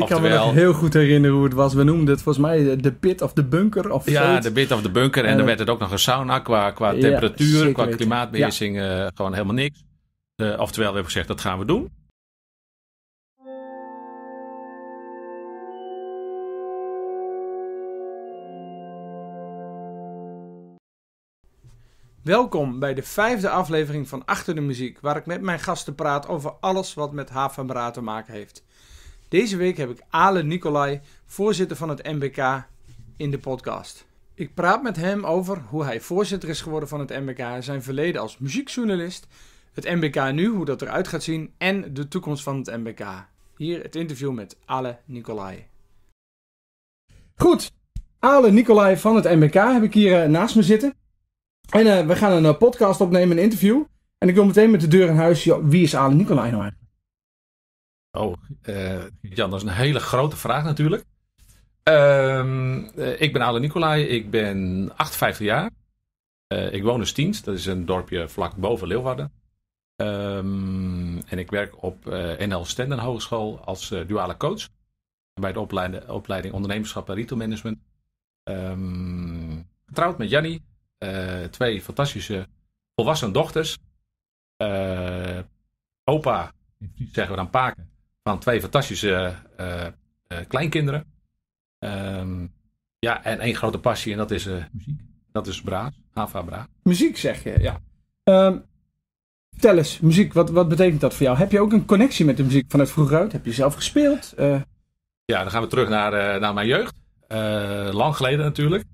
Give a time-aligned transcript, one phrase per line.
[0.00, 1.74] Ik kan me nog heel goed herinneren hoe het was.
[1.74, 3.90] We noemden het volgens mij de pit of de bunker.
[3.90, 5.24] Of ja, de pit of de bunker.
[5.24, 8.76] En, dan werd het ook nog een sauna qua, qua temperatuur, qua klimaatbeheersing.
[8.76, 9.84] Uh, gewoon helemaal niks.
[10.36, 11.90] Uh, oftewel, we hebben gezegd dat gaan we doen.
[22.22, 26.28] Welkom bij de vijfde aflevering van Achter de Muziek, waar ik met mijn gasten praat
[26.28, 28.64] over alles wat met Havenbra te maken heeft.
[29.28, 32.66] Deze week heb ik Ale Nicolai, voorzitter van het MBK,
[33.16, 34.06] in de podcast.
[34.34, 38.20] Ik praat met hem over hoe hij voorzitter is geworden van het MBK, zijn verleden
[38.20, 39.26] als muziekjournalist,
[39.72, 43.04] het MBK nu, hoe dat eruit gaat zien en de toekomst van het MBK.
[43.56, 45.66] Hier het interview met Ale Nicolai.
[47.34, 47.72] Goed,
[48.18, 50.94] Ale Nicolai van het MBK heb ik hier eh, naast me zitten.
[51.70, 53.82] En uh, we gaan een uh, podcast opnemen, een interview.
[54.18, 55.44] En ik wil meteen met de deur in huis.
[55.62, 56.85] Wie is Ale Nicolai nou eigenlijk?
[58.16, 61.04] Oh, uh, Jan, dat is een hele grote vraag natuurlijk.
[61.82, 62.78] Ehm,
[63.18, 65.70] ik ben Ale Nicolai, ik ben 58 jaar.
[66.72, 69.32] ik woon in Stiens, dat is een dorpje vlak boven Leeuwarden.
[69.96, 72.04] Um, en ik werk op
[72.38, 74.68] NL Stenden Hogeschool als duale coach.
[75.34, 77.78] Bij de opleiding, opleiding ondernemerschap en retail management.
[78.44, 80.62] Um, getrouwd met Jannie,
[80.98, 82.46] uh, twee fantastische
[82.94, 83.78] volwassen dochters.
[86.04, 86.52] Opa,
[87.12, 87.90] zeggen we dan Paken,
[88.26, 89.86] van twee fantastische uh,
[90.48, 91.04] kleinkinderen.
[91.78, 92.52] Um,
[92.98, 95.00] ja, en één grote passie en dat is muziek.
[95.32, 96.66] Dat is Braas, Hava Braas.
[96.82, 97.80] Muziek zeg je, ja.
[98.24, 98.64] Um,
[99.50, 101.38] vertel eens, muziek, wat, wat betekent dat voor jou?
[101.38, 103.32] Heb je ook een connectie met de muziek vanuit vroeger uit?
[103.32, 104.32] Heb je zelf gespeeld?
[105.24, 106.94] Ja, dan gaan we terug naar, naar mijn jeugd.
[107.94, 108.84] lang geleden natuurlijk.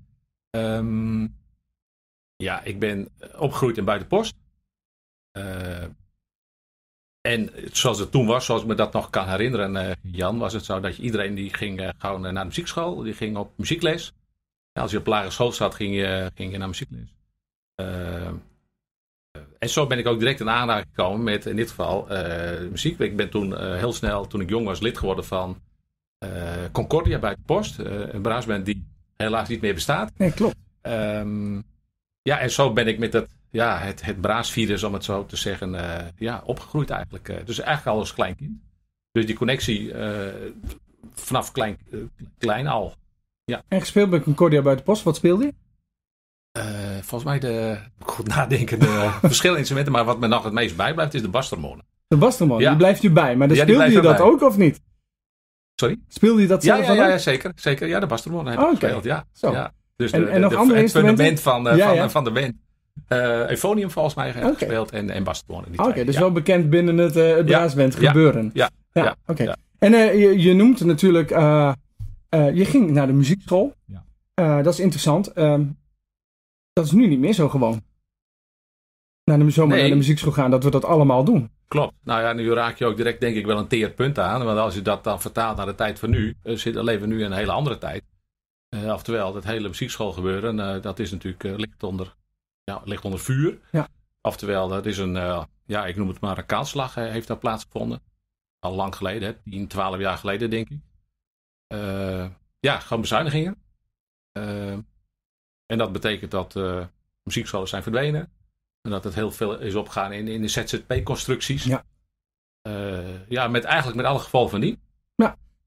[0.49, 1.35] Um,
[2.35, 4.35] ja, ik ben opgegroeid in Buitenpost.
[7.29, 10.53] En zoals het toen was, zoals ik me dat nog kan herinneren, uh, Jan, was
[10.53, 13.51] het zo dat je, iedereen die ging uh, gewoon naar de muziekschool, die ging op
[13.55, 14.13] muziekles.
[14.71, 17.15] Ja, als je op lagere school zat, ging je, ging je naar muziekles.
[19.59, 22.07] en zo ben ik ook direct in aanraking gekomen met, in dit geval,
[22.69, 22.99] muziek.
[22.99, 25.61] Ik ben toen heel snel, toen ik jong was, lid geworden van
[26.71, 27.77] Concordia bij de Post.
[27.77, 30.11] een braasband die helaas niet meer bestaat.
[30.17, 30.55] Nee, klopt.
[30.81, 31.63] Um,
[32.21, 35.35] ja, en zo ben ik met het, ja, het, het braasvirus, om het zo te
[35.35, 37.29] zeggen, uh, ja, opgegroeid eigenlijk.
[37.29, 38.61] Uh, dus eigenlijk al als kleinkind.
[39.11, 40.27] Dus die connectie uh,
[41.13, 41.77] vanaf klein,
[42.37, 42.95] klein al.
[43.45, 43.63] Ja.
[43.67, 45.53] En gespeeld bij Concordia buiten post, wat speelde je?
[47.01, 51.13] volgens mij de, goed nadenken, de verschillende instrumenten, maar wat me nog het meest bijblijft
[51.13, 51.81] is de bastrombone.
[52.07, 52.69] De bastrombone, ja.
[52.69, 54.81] die blijft u bij, maar dan ja, speelde je dat ook of niet?
[55.75, 55.99] Sorry?
[56.07, 57.87] Speelde je dat zelf ja, ja, ja, zeker, zeker.
[57.87, 58.75] Ja, de bastrombone heb ik okay.
[58.75, 59.25] gespeeld, ja.
[59.31, 59.51] Zo.
[59.51, 59.73] ja.
[59.95, 62.31] Dus en, de, en nog de, andere het fundament van, uh, ja, van, van, de
[62.31, 62.55] band.
[63.13, 64.53] Uh, Euphonium volgens mij okay.
[64.53, 65.65] gespeeld en, en Baston.
[65.71, 68.51] Oké, okay, dus wel bekend binnen het, uh, het braasband gebeuren.
[68.53, 69.53] Ja, ja, ja oké.
[69.79, 73.73] En je, je noemt natuurlijk, je ging naar de muziekschool.
[74.35, 74.61] Ja.
[74.61, 75.37] dat is interessant.
[75.37, 75.77] Um,
[76.73, 77.81] dat is nu niet meer zo gewoon.
[79.23, 79.81] Naar de, zomaar nee.
[79.81, 81.49] naar de muziekschool gaan, dat we dat allemaal doen.
[81.67, 81.93] Klopt.
[82.03, 84.43] Nou ja, nu raak je ook direct denk ik wel een teerpunt aan.
[84.43, 87.19] Want als je dat dan vertaalt naar de tijd van nu, zit, leven we nu
[87.19, 88.03] in een hele andere tijd.
[88.75, 92.15] Uh, oftewel, het hele muziekschoolgebeuren, uh, dat is natuurlijk, uh, ligt, onder,
[92.63, 93.59] ja, ligt onder vuur.
[93.71, 93.87] Ja.
[94.21, 95.13] Oftewel, dat is een,
[95.65, 98.01] ja, ik noem het maar een kaalslag, heeft daar plaatsgevonden.
[98.59, 100.79] Al lang geleden, hè, 10, 12 jaar geleden denk ik.
[102.59, 103.57] ja, gewoon bezuinigingen.
[105.65, 106.55] en dat betekent dat
[107.23, 108.31] muziekscholen zijn verdwenen.
[108.81, 111.63] En dat het heel veel is opgegaan in, in de ZZP-constructies.
[111.63, 111.83] Ja.
[113.27, 114.79] ja, met, eigenlijk met alle gevolgen van die.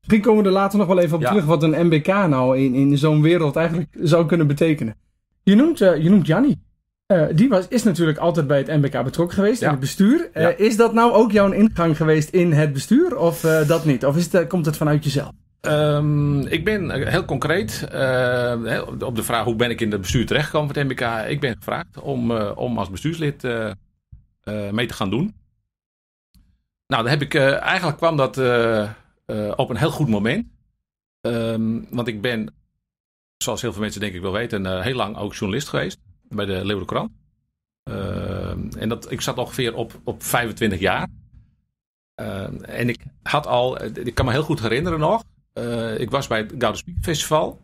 [0.06, 2.74] Misschien komen we er later nog wel even op terug wat een MBK nou in,
[2.74, 4.96] in zo'n wereld eigenlijk zou kunnen betekenen.
[5.42, 6.62] Je noemt, je noemt Jannie.
[7.12, 10.30] Uh, die was, is natuurlijk altijd bij het MBK betrokken geweest in het bestuur.
[10.34, 14.06] Uh, is dat nou ook jouw ingang geweest in het bestuur of dat niet?
[14.06, 15.30] Of is het, komt het vanuit jezelf?
[15.60, 17.82] Um, ik ben heel concreet
[19.02, 21.28] op de vraag hoe ben ik in het bestuur terechtgekomen van het MBK.
[21.28, 23.42] Ik ben gevraagd om, om als bestuurslid
[24.70, 25.34] mee te gaan doen.
[26.86, 28.38] Nou, dan heb ik, eigenlijk kwam dat
[29.56, 30.46] op een heel goed moment.
[31.20, 32.54] Um, want ik ben,
[33.36, 35.98] zoals heel veel mensen denk ik wel weten, heel lang ook journalist geweest
[36.28, 37.24] bij de Leeuwarden
[37.90, 41.08] Uh, en dat, ik zat ongeveer op, op 25 jaar.
[42.62, 45.22] en ik had al, ik kan me heel goed herinneren nog,
[45.98, 47.60] ik was bij het Gouden Speak Festival.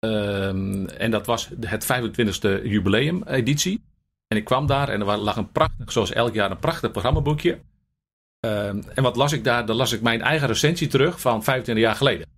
[0.00, 3.82] en dat was het 25e jubileum editie.
[4.26, 7.58] En ik kwam daar en er lag een prachtig, zoals elk jaar, een prachtig programmaboekje.
[8.40, 9.66] En wat las ik daar?
[9.66, 12.33] Dan las ik mijn eigen recensie terug van 25 jaar geleden.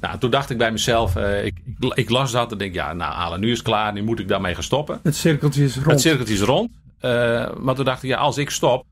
[0.00, 2.92] Nou, toen dacht ik bij mezelf, uh, ik, ik, ik, las dat en denk, ja,
[2.92, 5.00] nou, Alan, nu is het klaar, nu moet ik daarmee gaan stoppen.
[5.02, 5.86] Het cirkeltje is rond.
[5.86, 6.70] Het cirkeltje is rond.
[7.00, 8.84] Uh, maar toen dacht ik, ja, als ik stop,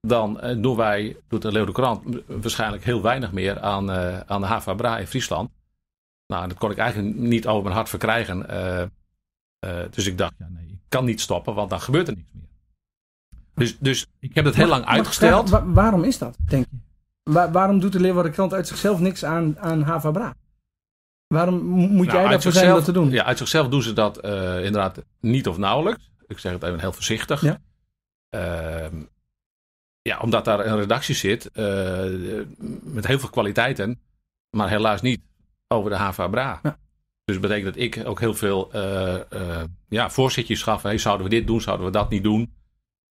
[0.00, 4.40] dan eh, doen wij, doet de Leeuwen Krant waarschijnlijk heel weinig meer aan, eh, aan
[4.40, 5.50] de HVA Bra in Friesland.
[6.26, 8.48] Nou, dat kon ik eigenlijk niet over mijn hart verkrijgen.
[8.48, 8.82] Eh,
[9.58, 12.32] eh, dus ik dacht, ja, nee, ik kan niet stoppen, want dan gebeurt er niks
[12.32, 12.48] meer.
[13.54, 15.48] Dus, dus ik heb het heel lang uitgesteld.
[15.48, 16.76] vragen, waarom is dat, denk je?
[17.22, 20.34] Wa- waarom doet de Leeuwarden Krant uit zichzelf niks aan, aan Hava Bra?
[21.26, 23.10] Waarom mo- moet Nou, jij daarvoor zijn om dat te doen?
[23.10, 26.10] Ja, uit zichzelf doen ze dat eh, inderdaad niet of nauwelijks.
[26.26, 27.40] Ik zeg het even heel voorzichtig.
[27.40, 27.58] Ja.
[28.28, 28.94] Ehm,
[30.02, 32.04] ja, omdat daar een redactie zit eh,
[32.82, 34.00] met heel veel kwaliteiten,
[34.56, 35.20] maar helaas niet
[35.68, 36.60] over de HVA Bra.
[36.62, 36.78] Ja.
[37.24, 40.82] Dus dat betekent dat ik ook heel veel eh, ja, voorzitjes gaf.
[40.82, 42.54] Hey, zouden we dit doen, zouden we dat niet doen?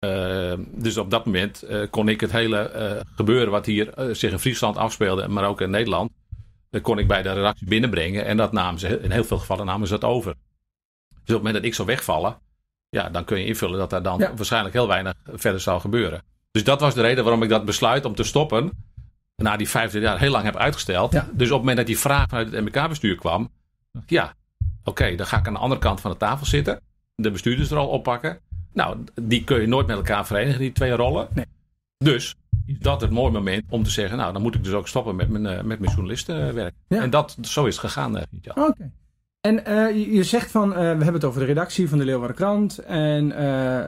[0.06, 4.14] Ehm, dus op dat moment eh, kon ik het hele eh, gebeuren wat hier eh,
[4.14, 6.12] zich in Friesland afspeelde, maar ook in Nederland,
[6.70, 8.26] dat kon ik bij de redactie binnenbrengen.
[8.26, 10.34] En dat namen ze, in heel veel gevallen namen ze dat over.
[10.34, 12.38] Dus op het moment dat ik zou wegvallen,
[12.90, 14.34] ja, dan kun je invullen dat daar dan Ja.
[14.36, 16.24] waarschijnlijk heel weinig verder zou gebeuren.
[16.52, 18.72] Dus dat was de reden waarom ik dat besluit om te stoppen,
[19.36, 21.12] na die 15 jaar heel lang heb uitgesteld.
[21.14, 21.28] Ja.
[21.32, 23.50] Dus op het moment dat die vraag vanuit het MBK-bestuur kwam,
[23.92, 24.34] dacht ik, ja,
[24.84, 26.82] oké, dan ga ik aan de andere kant van de tafel zitten,
[27.16, 28.40] de bestuurdersrol oppakken.
[28.76, 31.28] Nou, die kun je nooit met elkaar verenigen, die twee rollen.
[31.34, 31.46] Nee.
[31.98, 32.36] Dus
[32.66, 35.16] is dat het mooie moment om te zeggen, nou, dan moet ik dus ook stoppen
[35.16, 36.74] met mijn, eh, met mijn journalistenwerk.
[36.88, 37.02] Ja.
[37.02, 38.24] En dat, zo is het gegaan, eh.
[38.56, 38.92] Oké.
[39.42, 42.36] En eh, je, zegt van, eh, we hebben het over de redactie van de Leeuwarden
[42.36, 42.78] Krant.
[42.78, 43.84] En eh,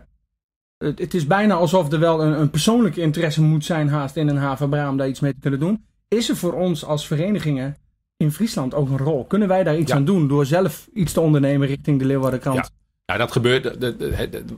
[0.78, 4.28] het, het is bijna alsof er wel een, een persoonlijke interesse moet zijn haast in
[4.28, 5.86] een Hava Bra om daar iets mee te kunnen doen.
[6.08, 7.78] Is er voor ons als verenigingen
[8.18, 9.26] in Friesland ook een rol?
[9.26, 9.98] Kunnen wij daar iets Ja.
[9.98, 12.58] aan doen door zelf iets te ondernemen richting de Leeuwarden Krant?
[12.58, 12.70] Ja.
[13.08, 13.96] Nou, dat gebeurt, dat,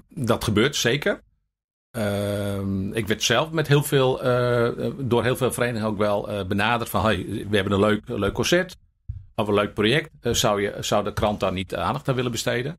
[0.10, 1.22] dat- gebeurt zeker.
[1.92, 6.46] Ehm, ik werd zelf met heel veel, eh, door heel veel verenigingen ook wel eh,
[6.46, 8.78] benaderd van, hey, we hebben een leuk, leuk concert
[9.36, 10.10] of een leuk project.
[10.22, 12.78] Eh, zou, je, zou de krant daar niet aandacht aan willen besteden?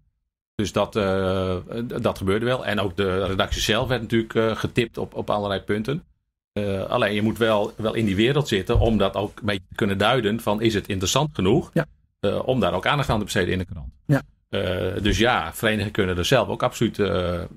[0.55, 1.57] Dus dat, eh,
[2.01, 2.67] dat gebeurde wel.
[2.67, 6.05] En ook de redactie zelf werd natuurlijk eh, getipt op, op allerlei punten.
[6.53, 9.67] Eh, alleen je moet wel, wel in die wereld zitten om dat ook een beetje
[9.69, 11.87] te kunnen duiden van is het interessant genoeg Ja.
[12.21, 13.93] eh, om daar ook aandacht aan te besteden in de krant.
[14.07, 14.23] Ja.
[14.51, 16.99] Eh, dus ja, verenigingen kunnen er zelf ook absoluut.
[16.99, 17.49] eh, eh,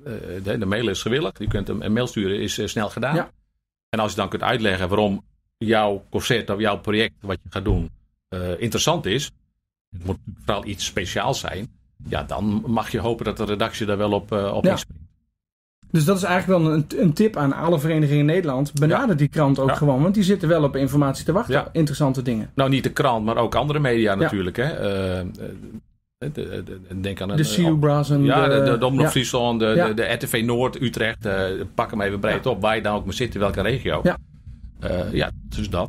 [0.42, 1.32] de, de mail is gewillig.
[1.38, 3.14] Je kunt hem een mail sturen, is snel gedaan.
[3.14, 3.30] Ja.
[3.88, 5.24] En als je dan kunt uitleggen waarom
[5.58, 7.90] jouw concert of jouw project wat je gaat doen
[8.58, 9.30] interessant is.
[9.90, 11.68] Het moet vooral iets speciaals zijn.
[12.08, 14.70] Ja, dan mag je hopen dat de redactie daar wel op, op Ja.
[14.70, 15.02] inspringt.
[15.90, 18.72] Dus dat is eigenlijk wel een, een tip aan alle verenigingen in Nederland.
[18.72, 19.74] Benader die krant ook Ja.
[19.74, 21.54] gewoon, want die zitten wel op informatie te wachten.
[21.54, 21.68] Ja.
[21.72, 22.50] Interessante dingen.
[22.54, 24.56] Nou, niet de krant, maar ook andere media natuurlijk.
[24.56, 24.68] Hè.
[27.00, 29.10] Denk aan De CU Brass en Ja, de, de, de Omroep ja.
[29.10, 29.86] Friesland, de, Ja.
[29.88, 31.26] de, de RTV Noord, Utrecht.
[31.26, 31.44] eh,
[31.74, 32.50] pak hem even breed Ja.
[32.50, 32.60] op.
[32.60, 34.00] Waar je dan ook maar zit, in welke regio.
[34.02, 34.16] Ja.
[34.80, 35.88] Eh, ja, dus dat.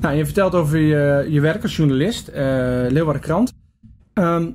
[0.00, 2.42] Nou, je vertelt over je, je werk als journalist, eh
[2.88, 3.52] Leeuwarden Krant.
[4.12, 4.50] Ehm,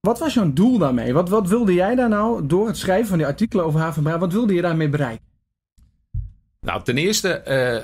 [0.00, 1.12] wat was jouw doel daarmee?
[1.12, 4.32] Wat, wat wilde jij daar nou, door het schrijven van die artikelen over Havenbra, wat
[4.32, 5.24] wilde je daarmee bereiken?
[6.60, 7.82] Nou, ten eerste eh,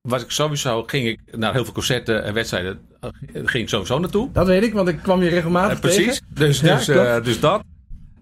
[0.00, 2.87] was ik sowieso, ging ik naar heel veel concerten en wedstrijden, eh,
[3.32, 4.28] ging ik sowieso naartoe.
[4.32, 6.22] Dat weet ik, want ik kwam je regelmatig Eh, precies.
[6.28, 7.62] Dus, dus, eh, dus dat.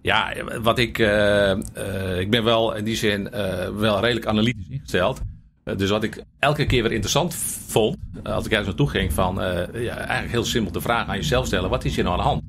[0.01, 4.67] Ja, wat ik, eh, eh, ik ben wel in die zin eh, wel redelijk analytisch
[4.69, 5.21] ingesteld.
[5.63, 7.35] Eh, dus wat ik elke keer weer interessant
[7.67, 11.07] vond, eh, als ik ergens naartoe ging, van eh, ja, eigenlijk heel simpel de vraag
[11.07, 12.41] aan jezelf stellen: wat is hier nou aan de hand?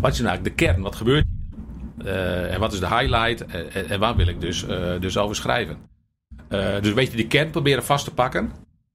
[0.00, 0.82] Wat is nou eigenlijk de kern?
[0.82, 1.36] Wat gebeurt hier?
[2.14, 3.46] Eh, en wat is de highlight?
[3.46, 5.76] En, waar wil ik dus, eh, dus over schrijven?
[6.48, 8.50] Eh, dus weet je, die kern proberen vast te pakken.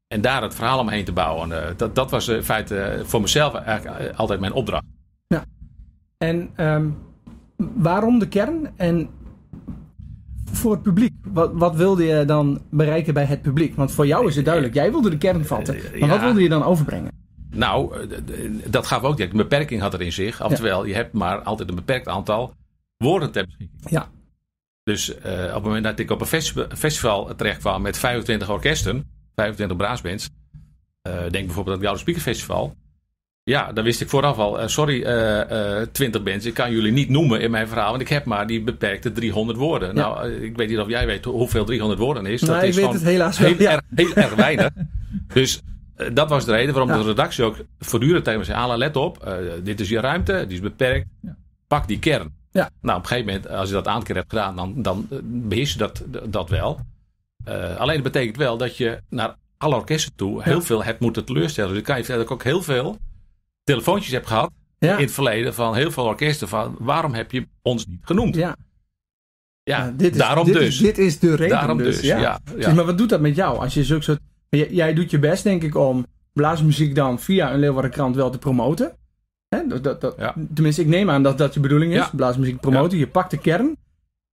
[0.08, 1.52] En daar het verhaal omheen te bouwen.
[1.52, 4.84] Eh, dat, dat was in feite eh, voor mezelf eigenlijk eh, altijd mijn opdracht.
[6.18, 6.90] En ehm,
[7.76, 8.72] waarom de kern?
[8.76, 9.10] En
[10.52, 13.76] voor het publiek, wat, wat wilde je dan bereiken bij het publiek?
[13.76, 15.76] Want voor jou is het duidelijk, jij wilde de kern vatten.
[15.76, 16.08] Maar ja.
[16.08, 17.12] wat wilde je dan overbrengen?
[17.50, 18.08] Nou,
[18.70, 19.20] dat gaf ook.
[19.20, 20.44] Een beperking had er in zich.
[20.44, 22.54] Oftewel, je hebt maar altijd een beperkt aantal
[22.98, 23.82] woorden ter beschikking.
[23.90, 24.10] Ja.
[24.84, 29.06] Dus op het moment dat ik op een festival, festival terecht kwam met 25 orkesten,
[29.36, 30.30] 25 braasbands.
[31.02, 32.76] eh, denk bijvoorbeeld aan het Gouden Speaker Festival.
[33.44, 36.92] Ja, dan wist ik vooraf al, eh, sorry, eh, eh, 20 bands, ik kan jullie
[36.92, 39.88] niet noemen in mijn verhaal, want ik heb maar die beperkte 300 woorden.
[39.88, 39.94] Ja.
[39.94, 42.42] Nou, ik weet niet of jij weet hoeveel 300 woorden is.
[42.42, 43.50] Dat ik is weet het helaas wel.
[43.50, 43.72] heel, Ja.
[43.72, 44.70] erg, heel erg weinig.
[45.34, 45.62] Dus
[46.14, 46.98] dat was de reden waarom Ja.
[46.98, 50.56] de redactie ook voortdurend tegen me zei: Ala, let op, dit is je ruimte, die
[50.56, 51.08] is beperkt.
[51.68, 52.34] Pak die kern.
[52.52, 52.70] Ja.
[52.82, 55.18] Nou, op een gegeven moment, als je dat aantal keer hebt gedaan, dan, dan eh,
[55.24, 56.80] beheers je dat, dat wel.
[57.44, 60.62] Eh, alleen dat betekent wel dat je naar alle orkesten toe heel Ja.
[60.62, 61.70] veel hebt moeten teleurstellen.
[61.70, 62.98] Dus ik kan je vertellen dat ik ook heel veel
[63.64, 64.96] telefoontjes heb gehad Ja.
[64.98, 68.36] in het verleden van heel veel orkesten van waarom heb je ons niet genoemd?
[68.36, 68.56] Ja, Ja.
[69.66, 70.66] Ja, dit is, daarom dit dus.
[70.68, 72.18] Is, dit is de reden daarom dus, ja.
[72.20, 72.40] ja.
[72.56, 73.58] Dus, maar wat doet dat met jou?
[73.60, 74.20] Als je zulke soort.
[74.50, 78.30] Jij, jij doet je best, denk ik, om blaasmuziek dan via een Leeuwarden krant wel
[78.30, 78.98] te promoten.
[79.50, 79.68] Hè?
[79.82, 80.16] Dat, dat.
[80.54, 82.10] Tenminste, ik neem aan dat dat je bedoeling is.
[82.16, 82.98] Blaasmuziek promoten.
[82.98, 83.76] Je pakt de kern.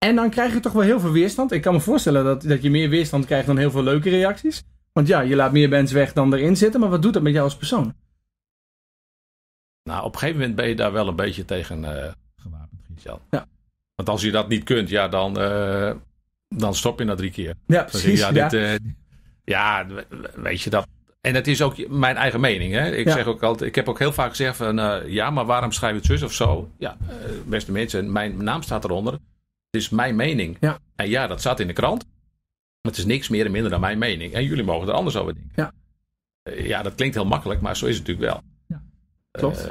[0.07, 1.52] En dan krijg je toch wel heel veel weerstand.
[1.52, 4.62] Ik kan me voorstellen dat, dat je meer weerstand krijgt dan heel veel leuke reacties.
[4.92, 6.80] Want ja, je laat meer bands weg dan erin zitten.
[6.80, 7.95] Maar wat doet dat met jou als persoon?
[9.83, 11.88] Nou, op een gegeven moment ben je daar wel een beetje tegen uh,
[12.37, 13.02] gewapend.
[13.30, 13.47] Ja.
[13.95, 15.92] Want als je dat niet kunt, ja, dan, uh,
[16.49, 17.54] dan stop je na drie keer.
[17.66, 18.21] Ja, precies.
[18.21, 18.49] ja, ja.
[18.49, 18.90] Dit, uh,
[19.45, 19.87] ja,
[20.35, 20.87] weet je dat.
[21.21, 22.73] En het is ook mijn eigen mening.
[22.73, 22.90] Hè?
[22.90, 23.12] Ik Ja.
[23.12, 24.76] zeg ook altijd, ik heb ook heel vaak gezegd van,
[25.07, 26.71] ja, maar waarom schrijf je het zus of zo?
[26.78, 26.97] Ja,
[27.47, 29.19] beste mensen, mijn naam staat eronder.
[29.71, 30.57] Het is mijn mening.
[30.61, 30.79] Ja.
[30.97, 32.07] En ja, dat staat in de krant.
[32.81, 34.33] Het is niks meer en minder dan mijn mening.
[34.33, 35.53] En jullie mogen er anders over denken.
[35.55, 35.73] Ja.
[36.45, 38.43] Uh, ja, dat klinkt heel makkelijk, maar zo is het natuurlijk wel.
[38.67, 38.83] Ja,
[39.31, 39.71] klopt.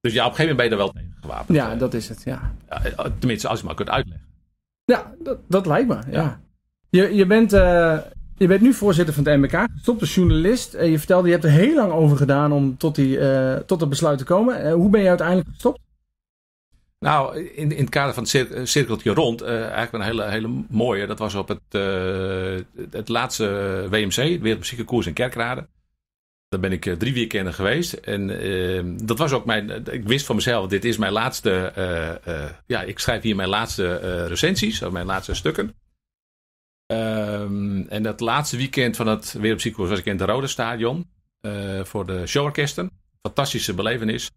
[0.00, 1.58] dus ja, op een gegeven moment ben je er wel tegen gewapend.
[1.58, 2.54] Ja, dat is het, ja.
[2.68, 3.10] ja.
[3.18, 4.26] Tenminste, als je maar kunt uitleggen.
[4.84, 6.40] Ja, dat, dat lijkt me, ja.
[6.88, 7.98] Je, je, bent, uh,
[8.36, 10.72] je bent nu voorzitter van het MBK, gestopt als journalist.
[10.72, 13.88] Je vertelde, je hebt er heel lang over gedaan om tot, die, uh, tot het
[13.88, 14.70] besluit te komen.
[14.72, 15.80] hoe ben je uiteindelijk gestopt?
[17.04, 21.06] Nou, in, in het kader van het cir cirkeltje rond, eigenlijk een hele, hele mooie.
[21.06, 21.72] Dat was op het,
[22.90, 25.68] het laatste WMC, Wereldmuziekkoers in Kerkrade.
[26.48, 27.92] Daar ben ik drie weekenden geweest.
[27.92, 29.86] En dat was ook mijn.
[29.86, 31.72] Ik wist van mezelf, dit is mijn laatste.
[32.66, 35.74] Ja, ik schrijf hier mijn laatste recensies, of mijn laatste stukken.
[36.86, 41.10] Um, en dat laatste weekend van het Wereldmuziekkoers was ik in het Rode Stadion.
[41.82, 42.90] voor de showorkesten.
[43.22, 44.30] Fantastische belevenis.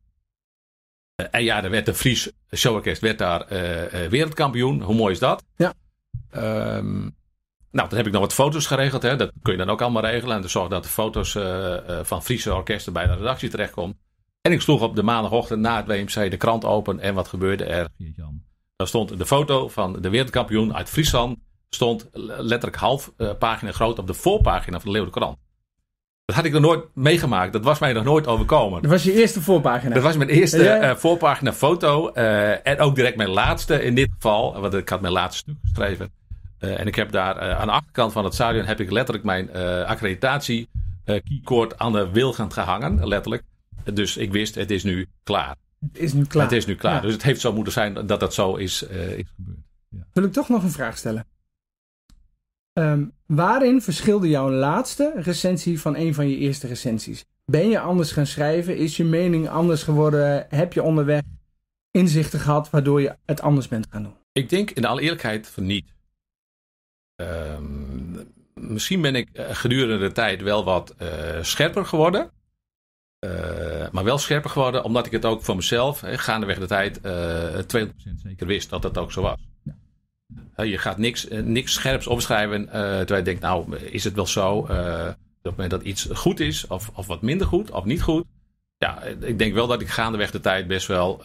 [1.16, 3.46] En ja, er werd de Fries Showorkest werd daar
[4.10, 4.82] wereldkampioen.
[4.82, 5.44] Hoe mooi is dat?
[5.56, 5.74] Ja.
[6.78, 7.16] Um,
[7.72, 9.02] nou, dan heb ik nog wat foto's geregeld.
[9.02, 9.16] Hè.
[9.16, 10.36] Dat kun je dan ook allemaal regelen.
[10.36, 11.32] En dan zorg dat de foto's
[12.02, 13.98] van Friese orkesten bij de redactie terechtkomen.
[14.42, 17.00] En ik sloeg op de maandagochtend na het WMC de krant open.
[17.00, 17.88] En wat gebeurde er?
[18.76, 21.38] Dan stond de foto van de wereldkampioen uit Friesland.
[21.70, 25.38] Stond letterlijk half uh, pagina groot op de voorpagina van de Leeuwen Krant.
[26.26, 27.54] Dat had ik nog nooit meegemaakt.
[27.54, 28.82] Dat was mij nog nooit overkomen.
[28.82, 29.94] Dat was je eerste voorpagina?
[29.94, 30.98] Dat was mijn eerste ja.
[30.98, 32.12] voorpagina foto.
[32.12, 34.62] en ook direct mijn laatste in dit geval.
[34.62, 36.12] Want ik had mijn laatste stuk geschreven.
[36.60, 39.54] Uh, en ik heb daar aan de achterkant van het stadion heb ik letterlijk mijn
[39.86, 40.70] accreditatie
[41.06, 43.44] keycord aan de wilgend gehangen, letterlijk.
[43.94, 45.56] Dus ik wist, het is nu klaar.
[45.80, 46.44] Het is nu klaar.
[46.44, 46.96] Het is nu klaar.
[46.96, 47.02] Ja.
[47.02, 49.58] Dus het heeft zo moeten zijn dat dat zo is, is gebeurd.
[49.90, 50.00] Ja.
[50.14, 51.26] Wil ik toch nog een vraag stellen?
[52.74, 57.26] Um, waarin verschilde jouw laatste recensie van een van je eerste recensies?
[57.46, 58.78] Ben je anders gaan schrijven?
[58.78, 60.46] Is je mening anders geworden?
[60.50, 61.22] Heb je onderweg
[61.92, 64.16] inzichten gehad waardoor je het anders bent gaan doen?
[64.32, 65.94] Ik denk in alle eerlijkheid van niet.
[67.16, 71.08] Um, misschien ben ik gedurende de tijd wel wat uh,
[71.42, 72.32] scherper geworden.
[73.26, 77.00] Uh, maar wel scherper geworden omdat ik het ook voor mezelf, hè, gaandeweg de tijd,
[77.06, 79.40] uh, 200% zeker wist dat dat ook zo was.
[79.64, 79.76] Ja.
[80.56, 84.58] Je gaat niks, niks scherps opschrijven terwijl je denkt, nou is het wel zo.
[84.58, 84.68] op
[85.42, 88.26] het moment dat iets goed is of, of wat minder goed of niet goed.
[88.78, 91.22] Ja, ik denk wel dat ik gaandeweg de tijd best wel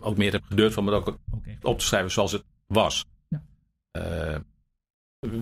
[0.00, 3.04] ook meer heb gedurfd om het ook, ook echt op te schrijven zoals het was.
[3.28, 3.42] Ja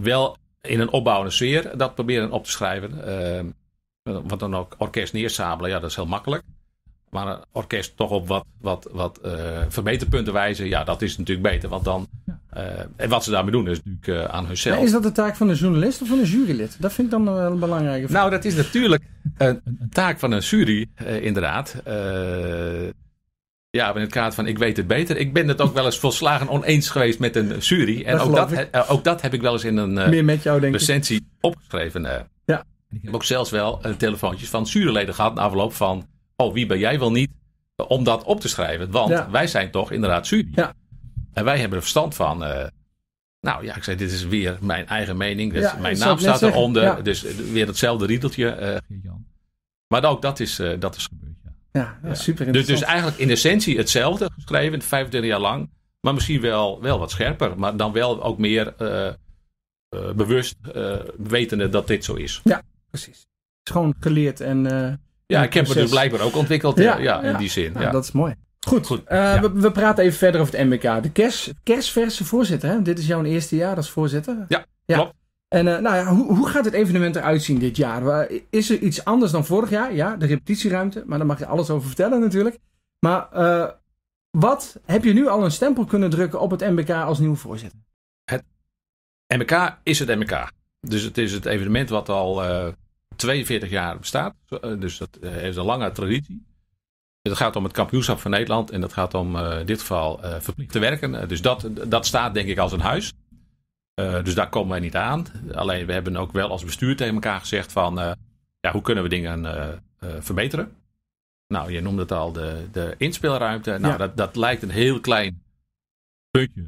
[0.00, 3.54] wel in een opbouwende sfeer dat proberen op te schrijven.
[4.02, 6.42] Wat dan ook orkest neersabelen, ja, dat is heel makkelijk.
[7.10, 11.48] Maar een orkest toch op wat, wat, wat uh, verbeterpunten wijzen, ja, dat is natuurlijk
[11.48, 11.68] beter.
[11.68, 12.06] Want dan,
[12.56, 12.62] uh,
[12.96, 14.76] en wat ze daarmee doen, is natuurlijk uh, aan hunzelf.
[14.76, 16.76] Maar is dat de taak van een journalist of van een jurylid?
[16.80, 18.20] Dat vind ik dan wel een belangrijke vraag.
[18.20, 19.02] Nou, dat is natuurlijk
[19.36, 20.86] een, een taak van een jury,
[21.20, 21.82] inderdaad.
[23.70, 25.16] Ja, in het kader van ik weet het beter.
[25.16, 28.02] Ik ben het ook wel eens volslagen oneens geweest met een jury.
[28.02, 30.60] En dat ook, dat, ook dat heb ik wel eens in een Meer met jou,
[30.60, 31.22] denk recensie ik.
[31.40, 32.28] opgeschreven.
[32.44, 32.64] Ja.
[32.90, 36.06] Ik heb ook zelfs wel telefoontjes van juryleden gehad na afloop van...
[36.36, 37.30] Oh, wie ben jij wel niet
[37.88, 38.90] om dat op te schrijven?
[38.90, 39.30] Want ja.
[39.30, 40.48] wij zijn toch inderdaad jury.
[40.54, 40.74] Ja.
[41.34, 42.38] En wij hebben er verstand van...
[43.40, 45.52] nou ja, ik zei, dit is weer mijn eigen mening.
[45.52, 46.82] Dus ja, mijn naam staat eronder.
[46.82, 47.00] Ja.
[47.00, 47.22] Dus
[47.52, 48.82] weer hetzelfde riedeltje.
[49.86, 51.34] maar ook dat is, dat is gebeurd.
[51.78, 55.70] Ja, ja, super dus, dus eigenlijk in essentie hetzelfde geschreven, 25 jaar lang.
[56.00, 57.58] Maar misschien wel, wel wat scherper.
[57.58, 59.06] Maar dan wel ook meer uh,
[59.90, 62.40] uh, bewust uh, wetende dat dit zo is.
[62.44, 63.16] Ja, precies.
[63.18, 64.62] Het is gewoon geleerd en...
[65.26, 67.72] ja, ik heb me dus blijkbaar ook ontwikkeld ja, ja, in die zin.
[67.78, 68.34] Ja, dat is mooi.
[68.64, 71.02] Goed, Goed we, we, praten even verder over het MBK.
[71.02, 72.82] De kers, kerstverse voorzitter, hè?
[72.82, 74.44] dit is jouw eerste jaar als voorzitter.
[74.48, 75.14] Ja, klopt.
[75.48, 78.28] En uh, nou ja, hoe, hoe, gaat het evenement eruit zien dit jaar?
[78.50, 79.94] Is er iets anders dan vorig jaar?
[79.94, 82.58] Ja, de repetitieruimte, maar daar mag je alles over vertellen natuurlijk.
[82.98, 83.68] Maar uh,
[84.30, 87.78] wat heb je nu al een stempel kunnen drukken op het MBK als nieuwe voorzitter?
[88.24, 88.44] Het
[89.26, 90.50] MBK is het MBK.
[90.80, 92.68] Dus het is het evenement wat al uh,
[93.16, 94.34] 42 jaar bestaat.
[94.78, 96.44] Dus dat heeft een lange traditie.
[97.28, 100.72] Het gaat om het kampioenschap van Nederland en dat gaat om in dit geval verplicht
[100.72, 101.28] te werken.
[101.28, 103.12] dus dat, dat staat denk ik als een huis.
[104.00, 105.26] Uh, dus daar komen wij niet aan.
[105.52, 108.12] Alleen we hebben ook wel als bestuur tegen elkaar gezegd van uh,
[108.60, 109.68] ja, hoe kunnen we dingen uh,
[110.20, 110.72] verbeteren.
[111.46, 113.70] Nou, je noemde het al, de, de inspeelruimte.
[113.70, 113.96] Nou, Ja.
[113.96, 115.42] dat, dat lijkt een heel klein
[116.30, 116.64] puntje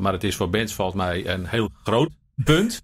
[0.00, 2.10] maar het is voor bands volgens mij een heel groot
[2.44, 2.82] punt.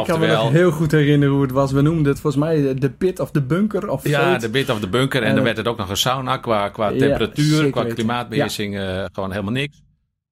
[0.00, 1.72] Ik kan me nog heel goed herinneren hoe het was.
[1.72, 3.88] We noemden het volgens mij de pit of de bunker.
[3.88, 5.22] Of ja, de pit of de bunker.
[5.22, 8.74] En dan werd het ook nog een sauna qua, qua temperatuur, qua klimaatbeheersing.
[9.12, 9.82] gewoon helemaal niks.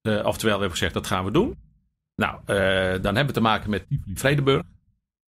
[0.02, 1.56] oftewel, we hebben gezegd, dat gaan we doen.
[2.16, 2.38] Nou,
[3.00, 4.62] dan hebben we te maken met Tivoli Vredenburg.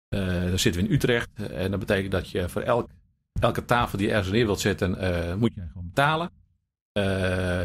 [0.09, 1.29] dan zitten we in Utrecht.
[1.51, 2.89] en dat betekent dat je voor elk
[3.39, 4.89] elke tafel die je ergens neer wilt zetten,
[5.39, 6.29] moet je gewoon betalen.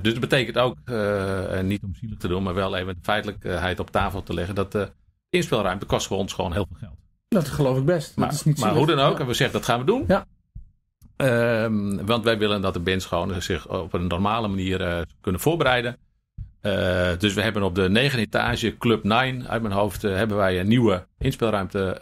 [0.02, 0.76] Dus dat betekent ook,
[1.62, 4.92] niet om zielig te doen, maar wel even de feitelijkheid op tafel te leggen, dat
[5.32, 6.96] de inspeelruimte kost voor ons gewoon heel veel geld.
[7.28, 8.16] Dat geloof ik best.
[8.16, 10.04] Maar, dat is niet maar hoe dan ook, en we zeggen dat gaan we doen.
[10.06, 10.26] Ja.
[11.64, 15.96] Um, want wij willen dat de bands gewoon zich op een normale manier kunnen voorbereiden.
[17.18, 20.68] dus we hebben op de negen etage, Club 9 uit mijn hoofd, hebben wij een
[20.68, 22.00] nieuwe inspeelruimte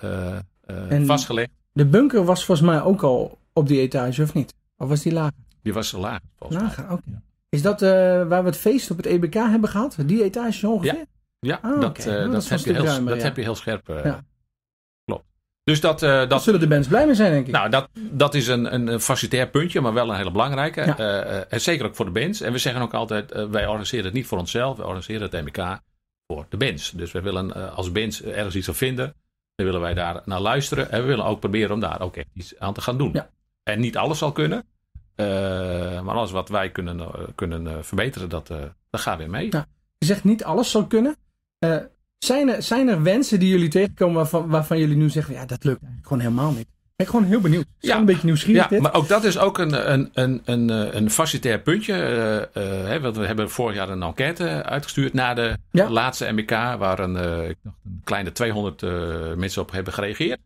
[1.04, 1.50] vastgelegd.
[1.72, 4.54] De bunker was volgens mij ook al op die etage, of niet?
[4.76, 5.32] Of was die lager?
[5.62, 7.22] Die was lager, volgens lager, oké.
[7.48, 9.96] Is dat waar we het feest op het EBK hebben gehad?
[10.06, 10.94] Die etage ongeveer?
[10.94, 11.04] Ja,
[11.40, 13.24] ja ah, dat, uh, dat, dat, heb, je heel, ruimer, dat ja.
[13.24, 13.88] heb je heel scherp.
[13.88, 14.24] Uh, ja.
[15.04, 15.24] Klopt.
[15.64, 17.52] Dus dat, dat, dat, zullen de bands blij mee zijn, denk ik.
[17.52, 20.80] Nou, dat, dat is een, een, facilitair puntje, maar wel een hele belangrijke.
[20.80, 20.96] Ja.
[21.48, 22.40] en zeker ook voor de bands.
[22.40, 24.76] En we zeggen ook altijd, wij organiseren het niet voor onszelf.
[24.76, 25.80] We organiseren het EBK
[26.26, 26.90] voor de bands.
[26.90, 29.14] Dus we willen als bands ergens iets aan vinden.
[29.54, 30.90] Dan willen wij daar naar luisteren.
[30.90, 33.22] En we willen ook proberen om daar ook echt iets aan te gaan doen.
[33.62, 34.64] En niet alles zal kunnen.
[36.04, 38.46] Maar alles wat wij kunnen, kunnen verbeteren, dat,
[38.90, 39.48] dat gaat weer mee.
[39.98, 41.16] Je zegt niet alles zal kunnen.
[42.18, 45.64] Zijn, er, zijn er wensen die jullie tegenkomen waarvan, waarvan jullie nu zeggen: ja, dat
[45.64, 46.68] lukt eigenlijk gewoon helemaal niet?
[46.96, 47.64] Ben ik gewoon heel benieuwd.
[47.78, 48.62] Ja, een beetje nieuwsgierig.
[48.62, 48.80] Ja, dit.
[48.80, 51.92] maar ook dat is ook een, een, een, een, een facilitair puntje.
[52.52, 57.16] hè, want we hebben vorig jaar een enquête uitgestuurd na de laatste MBK, waar een,
[57.48, 58.82] ik dacht een kleine 200
[59.36, 60.40] mensen op hebben gereageerd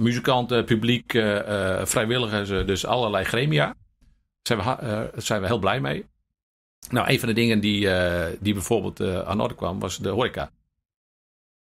[0.00, 3.64] muzikanten, publiek, eh, eh, vrijwilligers, dus allerlei gremia.
[3.64, 3.76] Daar
[4.42, 6.06] zijn we, eh, zijn we heel blij mee.
[6.90, 7.88] Nou, een van de dingen die,
[8.40, 10.50] die bijvoorbeeld aan de orde kwam, was de horeca.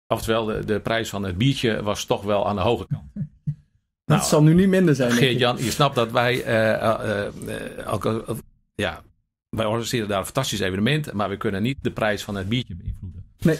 [0.08, 3.04] Oftewel, de, de prijs van het biertje was toch wel aan de hoge kant.
[4.06, 5.12] Dat nou, zal nu niet minder zijn.
[5.12, 6.36] Geert-Jan, je snapt dat wij,
[7.86, 8.24] ook,
[8.76, 9.02] ja,
[9.50, 12.76] wij organiseren daar een fantastisch evenement, maar we kunnen niet de prijs van het biertje
[12.76, 13.26] beïnvloeden.
[13.40, 13.60] Nee.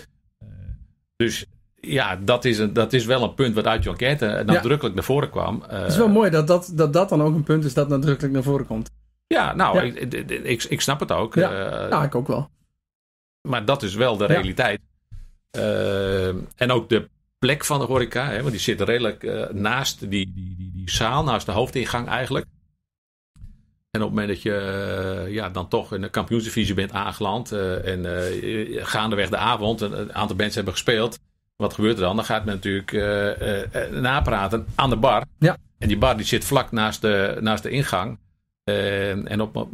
[1.16, 4.96] dus ja, dat is, een, dat is wel een punt wat uit je enquête nadrukkelijk
[4.96, 5.64] naar voren kwam.
[5.68, 8.34] Het is wel mooi dat dat, dat dat dan ook een punt is dat nadrukkelijk
[8.34, 8.90] naar voren komt.
[9.32, 11.36] Ja, nou, Ik, ik, ik, snap het ook.
[11.36, 11.52] Ja,
[11.84, 12.50] uh, ja, ik ook wel.
[13.42, 14.82] Maar dat is wel de realiteit.
[15.58, 20.00] Uh, en ook de plek van de horeca, hè, want die zit redelijk uh, naast
[20.00, 22.46] die, die, die, die zaal, naast de hoofdingang eigenlijk.
[23.92, 28.06] En op het moment dat je ja, dan toch in de kampioensdivisie bent aangeland en
[28.86, 31.20] gaandeweg de avond een aantal mensen hebben gespeeld,
[31.56, 32.16] wat gebeurt er dan?
[32.16, 32.92] Dan gaat men natuurlijk
[33.92, 35.26] napraten aan de bar.
[35.40, 35.58] Ja.
[35.78, 38.18] En die bar die zit vlak naast de, naast de ingang.
[39.26, 39.72] En op het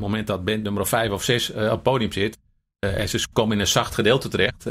[0.00, 2.38] moment dat band nummer 5 of 6 op het podium zit.
[2.78, 4.62] en ze komen in een zacht gedeelte terecht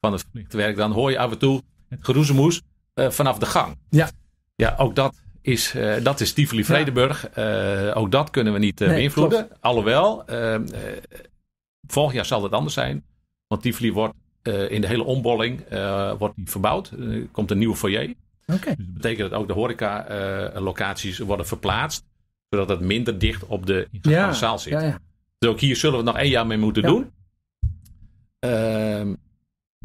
[0.00, 0.76] van het verplichte werk.
[0.76, 2.60] Dan hoor je af en toe het geroezemoes
[2.94, 3.76] vanaf de gang.
[3.90, 4.10] Ja.
[4.54, 7.36] Ja, ook dat is, dat is Tivoli Vredenburg.
[7.94, 9.48] ook dat kunnen we niet beïnvloeden.
[9.60, 10.24] Alhoewel,
[11.86, 13.04] volgend jaar zal het anders zijn.
[13.46, 16.90] Want Tivoli wordt uh, in de hele ombolling uh, wordt die verbouwd.
[16.90, 18.14] Er komt een nieuwe foyer.
[18.46, 18.74] Okay.
[18.76, 22.04] Dus dat betekent dat ook de horeca-locaties uh, worden verplaatst.
[22.52, 24.72] Zodat het minder dicht op de ingang ja, van de zaal zit.
[24.72, 24.98] Ja, ja.
[25.38, 27.10] Dus ook hier zullen we nog één jaar mee moeten doen.
[28.38, 29.14] Ehm,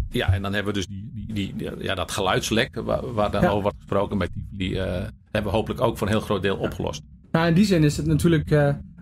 [0.09, 3.45] ja, en dan hebben we dus die, die, die, ja, dat geluidslek waar, waar dan
[3.45, 4.77] over wordt gesproken bij Tivoli.
[5.31, 7.01] hebben we hopelijk ook voor een heel groot deel opgelost.
[7.31, 8.49] Nou, in die zin is het natuurlijk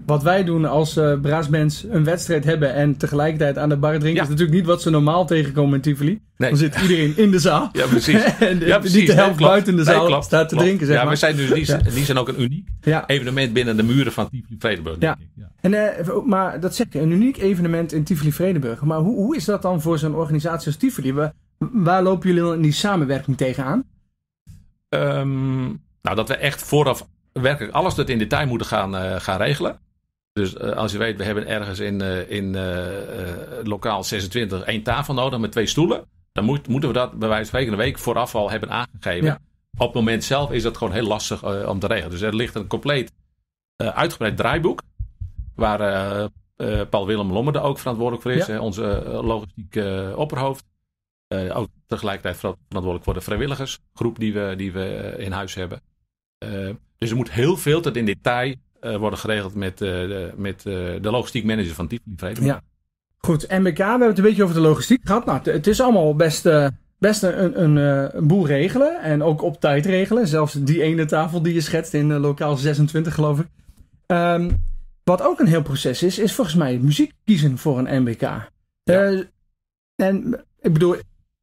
[0.05, 4.23] wat wij doen als uh, braasbands een wedstrijd hebben en tegelijkertijd aan de bar drinken,
[4.23, 6.21] is natuurlijk niet wat ze normaal tegenkomen in Tivoli.
[6.37, 6.49] Nee.
[6.49, 7.69] Dan zit iedereen in de zaal.
[7.71, 8.23] Ja, precies.
[8.39, 8.97] en ja, precies.
[8.97, 11.11] niet de helft buiten de zaal nee, staat te drinken, zeg ja, maar.
[11.11, 12.67] we zijn dus, die, die zijn ook een uniek
[13.07, 15.17] evenement binnen de muren van Tivoli Vredenburg, ja.
[15.35, 15.51] ja.
[15.61, 18.81] En, uh, maar dat zeg je, een uniek evenement in Tivoli Vredenburg.
[18.81, 21.13] Maar hoe, hoe is dat dan voor zo'n organisatie als Tivoli?
[21.13, 23.83] Waar, waar lopen jullie dan in die samenwerking tegenaan?
[24.89, 29.37] Um, nou, dat we echt vooraf werkelijk alles dat in detail moeten gaan, uh, gaan
[29.37, 29.79] regelen.
[30.39, 34.83] Dus uh, als je weet, we hebben ergens in, uh, in uh, lokaal 26 één
[34.83, 36.05] tafel nodig met twee stoelen.
[36.31, 39.25] Dan moet, moeten we dat bij wijze van spreken een week vooraf al hebben aangegeven.
[39.25, 39.39] Ja.
[39.77, 42.09] Op het moment zelf is dat gewoon heel lastig om te regelen.
[42.09, 43.11] Dus er ligt een compleet
[43.75, 44.81] uitgebreid draaiboek.
[45.55, 46.29] Waar
[46.89, 48.45] Paul Willem Lommerde ook verantwoordelijk voor is.
[48.45, 48.59] Ja.
[48.59, 49.79] onze logistiek
[50.15, 50.65] opperhoofd.
[51.53, 55.81] ook tegelijkertijd verantwoordelijk voor de vrijwilligersgroep die we, die we in huis hebben.
[56.97, 58.55] dus er moet heel veel tot in detail
[58.99, 62.45] worden geregeld met, uh, de, met uh, de logistiek manager van Tivoli.
[62.45, 62.61] Ja.
[63.17, 65.25] Goed, MBK, we hebben het een beetje over de logistiek gehad.
[65.25, 66.49] Nou, het is allemaal best,
[66.97, 69.01] best een, een, een, boel regelen.
[69.01, 70.27] En ook op tijd regelen.
[70.27, 73.47] Zelfs die ene tafel die je schetst in lokaal 26, geloof ik.
[74.07, 74.57] Um,
[75.05, 78.21] wat ook een heel proces is, is volgens mij muziek kiezen voor een MBK.
[78.83, 79.23] Ja.
[79.95, 80.95] En ik bedoel,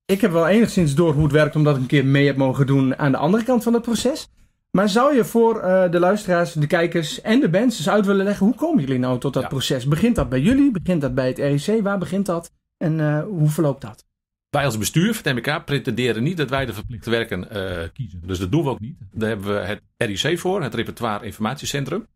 [0.05, 2.67] ik heb wel enigszins door hoe het werkt, omdat ik een keer mee heb mogen
[2.67, 4.29] doen aan de andere kant van het proces.
[4.73, 8.25] Maar zou je voor uh, de luisteraars, de kijkers en de bands eens uit willen
[8.25, 9.49] leggen, hoe komen jullie nou tot dat Ja.
[9.49, 9.87] proces?
[9.87, 10.71] Begint dat bij jullie?
[10.71, 11.83] Begint dat bij het RIC?
[11.83, 12.53] Waar begint dat?
[12.77, 14.05] En uh, hoe verloopt dat?
[14.51, 18.23] Wij als bestuur van het MBK pretenderen niet dat wij de verplichte werken uh, kiezen.
[18.27, 18.97] Dus dat doen we ook niet.
[19.13, 22.07] Daar hebben we het RIC voor, het Repertoire Informatiecentrum.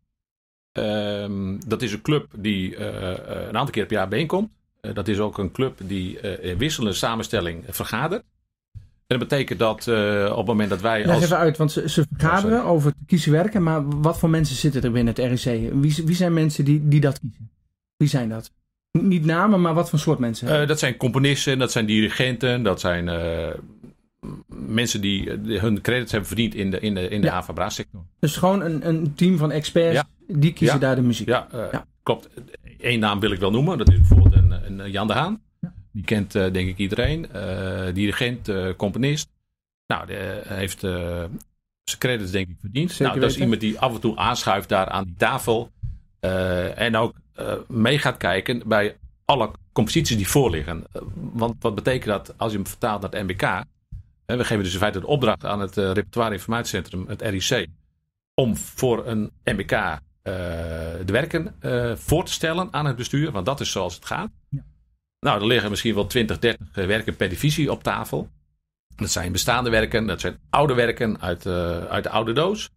[0.71, 4.49] Um, dat is een club die een aantal keer per jaar bijeenkomt.
[4.81, 8.23] Dat is ook een club die in wisselende samenstelling vergadert.
[9.07, 11.05] En dat betekent dat uh, op het moment dat wij.
[11.05, 11.23] Leg als...
[11.23, 13.63] even uit, want ze, ze vergaderen oh, over het kiezen werken.
[13.63, 15.73] Maar wat voor mensen zitten er binnen het RIC?
[15.73, 17.49] Wie, wie zijn mensen die, die dat kiezen?
[17.97, 18.51] Wie zijn dat?
[18.91, 20.61] Niet namen, maar wat voor soort mensen?
[20.61, 23.47] Uh, dat zijn componisten, dat zijn dirigenten, dat zijn uh,
[24.47, 27.69] mensen die, hun credits hebben verdiend in de, in de, in de ja.
[27.69, 30.07] sector Dus gewoon een, een team van experts, ja.
[30.27, 30.85] die kiezen ja.
[30.85, 31.27] daar de muziek.
[31.27, 32.29] Ja, ja, klopt.
[32.77, 35.41] Eén naam wil ik wel noemen, dat is bijvoorbeeld een, een Jan de Haan.
[35.97, 37.27] Die kent denk ik iedereen.
[37.93, 39.29] dirigent, componist.
[39.87, 40.13] Nou,
[40.47, 42.91] heeft zijn credits denk ik verdiend.
[42.91, 45.71] Zeker nou, dat is iemand die af en toe aanschuift daar aan die tafel.
[46.75, 47.13] en ook
[47.67, 50.83] mee gaat kijken bij alle composities die voorliggen.
[51.13, 53.63] Want wat betekent dat als je hem vertaalt naar het MBK?
[54.25, 57.67] We geven dus in feite de opdracht aan het Repertoire Informatiecentrum, het RIC,
[58.33, 59.93] om voor een MBK uh,
[61.05, 61.55] de werken
[61.97, 63.31] voor te stellen aan het bestuur.
[63.31, 64.29] Want dat is zoals het gaat.
[64.49, 64.63] Ja.
[65.19, 68.29] Nou, er liggen misschien wel 20, 30 werken per divisie op tafel.
[68.95, 71.45] Dat zijn bestaande werken, dat zijn oude werken uit,
[71.89, 72.69] uit de oude doos.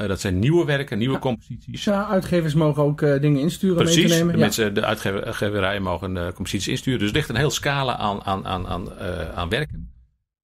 [0.00, 1.20] Uh, dat zijn nieuwe werken, nieuwe Ja.
[1.20, 1.84] composities.
[1.84, 4.38] Ja, uitgevers mogen ook uh, dingen insturen Precies, mee te nemen.
[4.38, 6.98] mensen, de uitgeverijen mogen composities insturen.
[6.98, 8.92] Dus er ligt een heel scala aan, aan, aan, aan,
[9.34, 9.92] aan werken.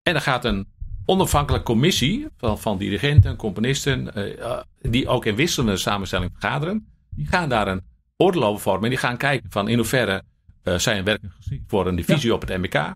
[0.03, 0.67] En dan gaat een
[1.07, 4.11] onafhankelijke commissie van, van dirigenten, componisten,
[4.81, 7.83] die ook in wisselende samenstelling vergaderen, die gaan daar een
[8.17, 10.23] oordeel over vormen en die gaan kijken van in hoeverre
[10.77, 12.35] zijn werken geschikt voor een divisie ja.
[12.35, 12.95] op het MBK.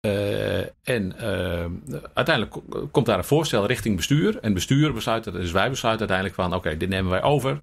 [0.00, 2.56] Uh, en uh, uiteindelijk
[2.90, 4.38] komt daar een voorstel richting bestuur.
[4.40, 7.60] En bestuur besluit, dus wij besluiten uiteindelijk van: oké, okay, dit nemen wij over.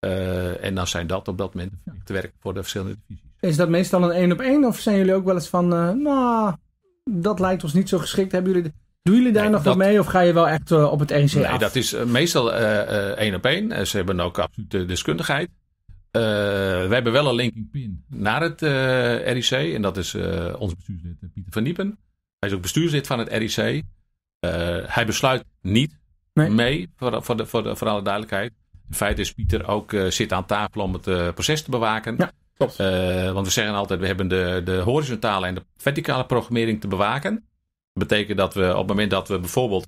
[0.00, 1.72] Uh, en dan zijn dat op dat moment
[2.04, 3.30] te werken voor de verschillende divisies.
[3.40, 4.64] Is dat meestal een één op één?
[4.64, 5.68] Of zijn jullie ook wel eens van:
[6.02, 6.54] nou,
[7.04, 8.32] dat lijkt ons niet zo geschikt?
[8.32, 8.72] Hebben jullie,
[9.02, 9.98] doen jullie daar nee, nog dat, wat mee?
[9.98, 11.58] Of ga je wel echt op het nee, af?
[11.58, 13.86] dat is meestal één op één.
[13.86, 15.50] Ze hebben ook absoluut de deskundigheid.
[16.16, 16.22] Uh,
[16.86, 19.74] we hebben wel een linking pin naar het uh, RIC.
[19.74, 21.98] En dat is uh, ons bestuurslid Pieter van Niepen.
[22.38, 23.82] Hij is ook bestuurslid van het RIC.
[24.86, 25.98] hij besluit niet
[26.32, 26.50] nee.
[26.50, 28.52] mee, voor, voor, de, voor, de, voor alle duidelijkheid.
[28.88, 32.14] In feite is Pieter ook zit aan tafel om het proces te bewaken.
[32.18, 32.76] Ja, klopt.
[33.32, 37.34] want we zeggen altijd, we hebben de, de horizontale en de verticale programmering te bewaken.
[37.92, 39.86] Dat betekent dat we op het moment dat we bijvoorbeeld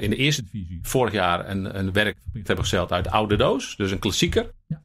[0.00, 3.76] in de eerste divisie vorig jaar een, een werk hebben gesteld uit de oude doos.
[3.76, 4.50] Dus een klassieker.
[4.66, 4.81] Ja.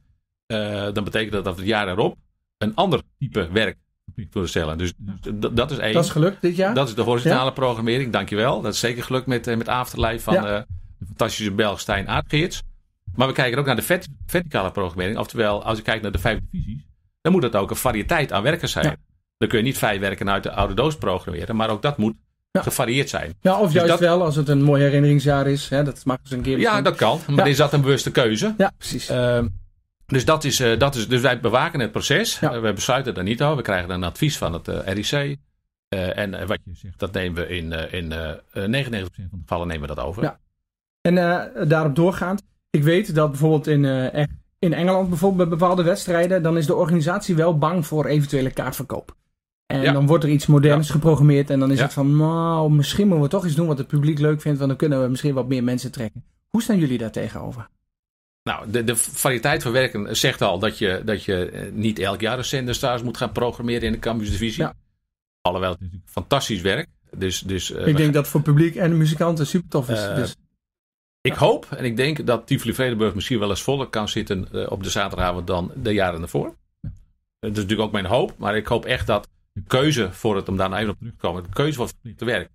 [0.52, 2.16] Uh, dan betekent dat dat het jaar erop
[2.58, 4.78] een ander type werk verplicht willen stellen.
[4.78, 5.92] Dus, dus dat is één.
[5.94, 6.74] Dat is gelukt dit jaar?
[6.74, 7.50] Dat is de horizontale ja.
[7.50, 8.60] programmering, dankjewel.
[8.60, 10.56] Dat is zeker gelukt met, met Afterlife van ja.
[10.56, 10.62] uh,
[10.98, 12.62] de fantastische Belg Stijn Aardgeerts.
[13.14, 15.18] Maar we kijken ook naar de vert verticale programmering.
[15.18, 16.82] Oftewel, als je kijkt naar de vijf divisies,
[17.20, 18.84] dan moet het ook een variëteit aan werken zijn.
[18.84, 18.96] Ja.
[19.38, 22.14] Dan kun je niet vijf werken uit de oude doos programmeren, maar ook dat moet
[22.52, 23.34] gevarieerd zijn.
[23.40, 25.68] Ja, of Dus juist dat- wel als het een mooi herinneringsjaar is.
[25.68, 26.58] Hè, dat mag eens een keer.
[26.58, 27.20] Ja, dat kan.
[27.26, 28.54] Maar is dat een bewuste keuze?
[28.56, 29.08] Ja, precies.
[29.08, 29.46] Ehm,
[30.12, 32.38] dus, dat is, eh, dat is, dus wij bewaken het proces.
[32.38, 32.52] Ja.
[32.52, 33.56] Eh, we besluiten er niet over.
[33.56, 35.38] We krijgen een advies van het eh, RIC.
[35.88, 39.66] En wat je zegt, dat nemen we in, in eh, eh, 99% van de gevallen
[39.66, 40.22] nemen we dat over.
[40.22, 40.38] Ja.
[41.00, 41.14] En
[41.68, 42.42] daarop doorgaand.
[42.70, 43.84] Ik weet dat bijvoorbeeld in,
[44.58, 49.16] in Engeland, bijvoorbeeld bij bepaalde wedstrijden, dan is de organisatie wel bang voor eventuele kaartverkoop.
[49.66, 49.92] En Ja.
[49.92, 53.30] dan wordt er iets moderns geprogrammeerd en dan is het van, nou, misschien moeten we
[53.30, 55.64] toch iets doen wat het publiek leuk vindt, want dan kunnen we misschien wat meer
[55.64, 56.24] mensen trekken.
[56.48, 57.68] Hoe staan jullie daar tegenover?
[58.48, 62.20] Nou, de, de variëteit van werken zegt al dat je, dat je eh, niet elk
[62.20, 64.62] jaar een zenderstars moet gaan programmeren in de Campus Divisie.
[64.62, 64.74] Ja.
[65.40, 66.88] Alhoewel het natuurlijk fantastisch werk.
[67.16, 70.06] Dus, dus, eh, ik denk dat voor publiek en de muzikanten super tof is.
[70.06, 70.36] Eh, dus,
[71.20, 74.82] Ik hoop en ik denk dat Tivoli Vredenburg misschien wel eens voller kan zitten op
[74.82, 76.54] de zaterdagavond dan de jaren ervoor.
[76.80, 76.90] Ja.
[77.38, 80.48] Dat is natuurlijk ook mijn hoop, maar ik hoop echt dat de keuze voor het,
[80.48, 82.50] om daar nou even op terug te komen, de keuze voor het verplichte werk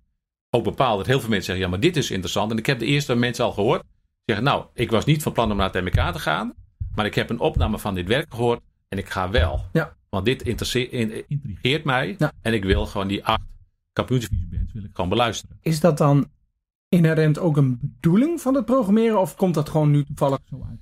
[0.50, 2.50] ook bepaalt dat heel veel mensen zeggen, ja maar dit is interessant.
[2.50, 3.82] En ik heb de eerste mensen al gehoord,
[4.24, 6.54] zeggen nou, ik was niet van plan om naar het MK te gaan,
[6.94, 9.64] maar ik heb een opname van dit werk gehoord en ik ga wel.
[9.72, 9.96] Ja.
[10.08, 12.32] Want dit intrigeert mij Ja.
[12.42, 13.42] en ik wil gewoon die acht
[13.92, 15.58] kampioensdivisiebands wil ik gewoon beluisteren.
[15.62, 16.28] is dat dan
[16.88, 20.78] inherent ook een bedoeling van het programmeren of komt dat gewoon nu toevallig zo uit?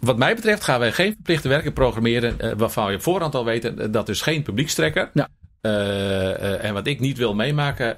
[0.00, 3.44] Wat mij betreft gaan wij geen verplichte werken programmeren eh, waarvan je op voorhand al
[3.44, 5.10] weet eh, dat is geen publiekstrekker.
[5.14, 5.28] Ja.
[5.60, 7.96] Eh, en wat ik niet wil meemaken,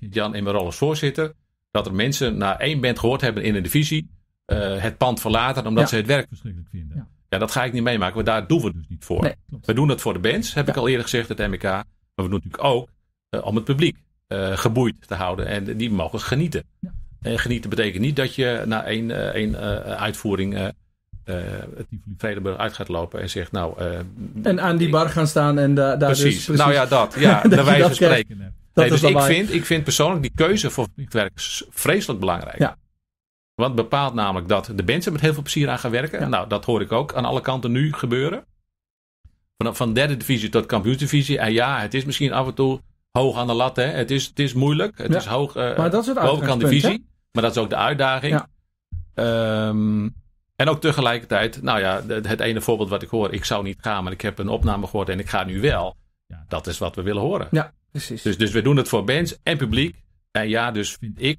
[0.00, 1.32] Jan in mijn rol als voorzitter,
[1.72, 4.10] dat er mensen na één band gehoord hebben in een divisie
[4.44, 5.88] eh, het pand verlaten omdat Ja.
[5.88, 6.96] ze het werk verschrikkelijk vinden.
[6.96, 7.06] Ja.
[7.28, 7.38] Ja.
[7.38, 9.22] dat ga ik niet meemaken, want daar doen we dus niet voor.
[9.22, 9.34] Nee.
[9.62, 11.62] We doen dat voor de bands, heb ik al eerder gezegd, het MK.
[11.62, 12.88] Maar we doen natuurlijk ook
[13.44, 13.96] om het publiek
[14.52, 15.46] geboeid te houden.
[15.46, 16.64] En die mogen genieten.
[17.20, 19.56] En genieten betekent niet dat je na één, één
[19.98, 20.54] uitvoering
[21.24, 23.74] het Vredenburg uit gaat lopen en zegt nou...
[24.42, 26.22] en aan die bar gaan staan en daar precies.
[26.22, 26.62] Dus, precies.
[26.62, 27.14] Nou ja, dat.
[27.18, 28.54] Ja, de wijze van spreken.
[28.74, 31.32] Nee, dus ik vind, ik vind persoonlijk die keuze voor werk
[31.70, 32.58] vreselijk belangrijk.
[32.58, 32.76] Ja.
[33.54, 36.30] Want bepaalt namelijk dat de mensen met heel veel plezier aan gaan werken.
[36.30, 38.44] Nou, dat hoor ik ook aan alle kanten nu gebeuren.
[39.56, 41.38] Van, van derde divisie tot kampioensdivisie.
[41.38, 42.80] En ja, het is misschien af en toe
[43.10, 43.76] hoog aan de lat.
[43.76, 43.84] Hè.
[43.84, 44.98] Het, is, het is moeilijk.
[44.98, 47.06] Het is hoog uh, maar dat is het bovenkant divisie.
[47.32, 48.32] Maar dat is ook de uitdaging.
[48.32, 48.48] Ja.
[49.14, 50.08] Ehm,
[50.56, 53.32] en ook tegelijkertijd, nou ja, het, het ene voorbeeld wat ik hoor.
[53.32, 55.96] Ik zou niet gaan, maar ik heb een opname gehoord en ik ga nu wel.
[56.26, 57.48] Ja, dat is wat we willen horen.
[57.50, 58.22] Ja, precies.
[58.22, 59.96] Dus, dus we doen het voor bands en publiek.
[60.30, 61.38] En ja, dus vind ik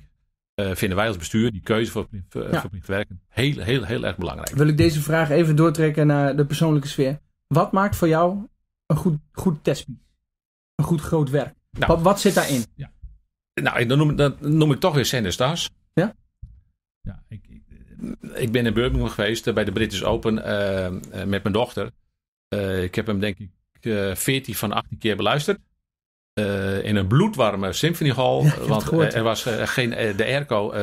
[0.55, 4.55] uh, vinden wij als bestuur die keuze voor verplicht, werken heel, heel, heel erg belangrijk.
[4.55, 7.19] Wil ik deze vraag even doortrekken naar de persoonlijke sfeer.
[7.47, 8.47] Wat maakt voor jou
[8.85, 9.99] een goed, goed testpiece?
[10.75, 11.55] Een goed groot werk?
[11.71, 12.65] Nou, wat, wat, zit daarin?
[12.75, 12.91] Ja.
[13.53, 15.69] Nou, dan noem, dan noem ik toch weer Sander Stars.
[15.93, 16.15] Ja?
[17.01, 17.61] Ja, ik, ik,
[18.33, 21.91] ik, ben in Birmingham geweest uh, bij de British Open uh, met mijn dochter.
[22.81, 23.49] ik heb hem denk ik
[24.17, 25.59] 14 van 18 keer beluisterd.
[26.39, 28.43] Uh, in een bloedwarme symphonyhal.
[28.43, 30.73] Ja, want er was uh, geen, de airco.
[30.73, 30.81] Uh,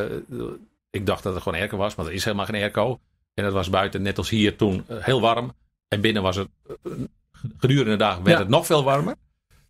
[0.91, 3.01] ik dacht dat het gewoon airco was, maar er is helemaal geen airco.
[3.35, 5.53] En het was buiten, net als hier toen, heel warm.
[5.89, 6.49] En binnen was het,
[7.59, 9.15] gedurende de dag werd het nog veel warmer.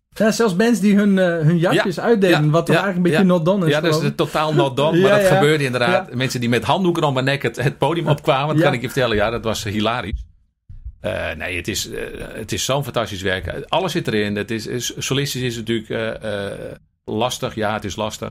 [0.09, 3.45] Ja, zelfs mensen die hun, hun jasjes ja, uitdeden, wat toch eigenlijk een beetje not
[3.45, 3.71] done is.
[3.71, 4.99] Ja, dat is totaal not done.
[5.01, 6.13] maar dat gebeurde inderdaad.
[6.13, 8.87] Mensen die met handdoeken om hun nek het, het podium opkwamen, dat kan ik je
[8.87, 9.15] vertellen.
[9.15, 10.23] Ja, dat was hilarisch.
[11.05, 11.99] Uh, nee, het is, uh,
[12.33, 13.65] het is zo'n fantastisch werk.
[13.67, 14.35] Alles zit erin.
[14.35, 15.89] Het is, is solistisch is natuurlijk
[16.23, 16.71] uh,
[17.05, 17.55] lastig.
[17.55, 18.29] Ja, het is lastig.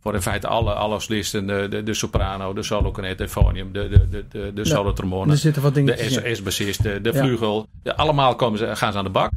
[0.00, 1.46] Voor in feite alle, alle solisten.
[1.46, 5.32] De, de, de soprano, de solo de phonium, de, de, de, de, solo trombone.
[5.32, 7.66] Er zitten wat dingen De S-bassist, de, de vlugel.
[7.82, 7.92] Ja.
[7.92, 9.30] allemaal komen ze, gaan ze aan de bak.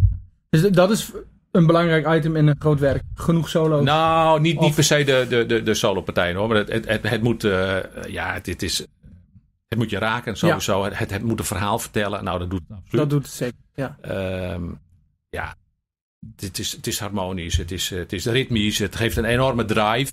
[0.50, 1.12] Dus dat is
[1.52, 3.02] een belangrijk item in een groot werk.
[3.16, 3.84] Genoeg solo's?
[3.84, 6.48] Nou, niet, niet per se de, de, de, de solo partijen hoor.
[6.48, 7.42] Maar het, het, het, het moet,
[8.08, 8.86] ja, het, het is
[9.74, 10.84] het moet je raken sowieso.
[10.84, 12.24] Het, het, moet een verhaal vertellen.
[12.24, 13.02] Nou, dat doet het absoluut.
[13.02, 13.98] Dat doet het zeker, ja.
[14.54, 14.80] Um,
[15.30, 15.56] ja,
[16.36, 20.12] het is, het is harmonisch, het is, het is ritmisch, het geeft een enorme drive.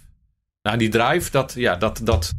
[0.62, 2.32] Nou, die drive, dat, ja, dat, dat,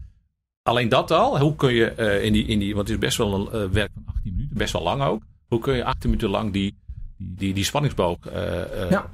[0.64, 3.18] alleen dat al, hoe kun je uh, in, die, in die, want het is best
[3.18, 5.22] wel een uh, werk van 18 minuten, best wel lang ook.
[5.48, 6.78] Hoe kun je 18 minuten lang die,
[7.18, 9.10] die, die, spanningsboog uh, ja.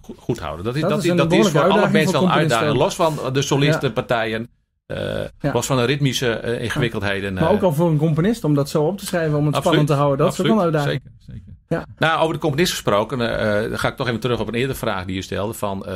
[0.00, 0.64] goed, goed, houden?
[0.64, 2.76] Dat is, dat, dat is, dat is voor alle mensen wel een uitdaging.
[2.76, 4.48] Los van de solistenpartijen.
[4.86, 5.52] Uh, ja.
[5.52, 7.34] Was van een ritmische uh, ingewikkeldheden.
[7.34, 9.86] Maar ook al voor een componist om dat zo op te schrijven, om het spannend
[9.86, 10.18] te houden.
[10.18, 11.02] Dat absoluut, is ook een uitdaging.
[11.02, 11.52] Zeker, zeker.
[11.68, 11.86] Ja.
[11.98, 15.04] Nou, over de componist gesproken, dan ga ik toch even terug op een eerdere vraag
[15.04, 15.54] die je stelde.
[15.54, 15.86] Van,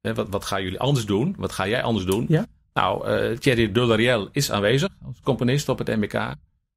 [0.00, 1.34] wat, wat gaan jullie anders doen?
[1.38, 2.24] Wat ga jij anders doen?
[2.28, 2.46] Ja.
[2.72, 6.34] Nou, Thierry Dulariel is aanwezig als componist op het MBK.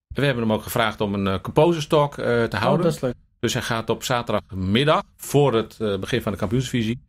[0.08, 2.78] We hebben hem ook gevraagd om een composerstalk te oh, houden.
[2.78, 3.16] Oh, dat is leuk.
[3.40, 7.02] Dus hij gaat op zaterdagmiddag, voor het begin van de kampioensvisie,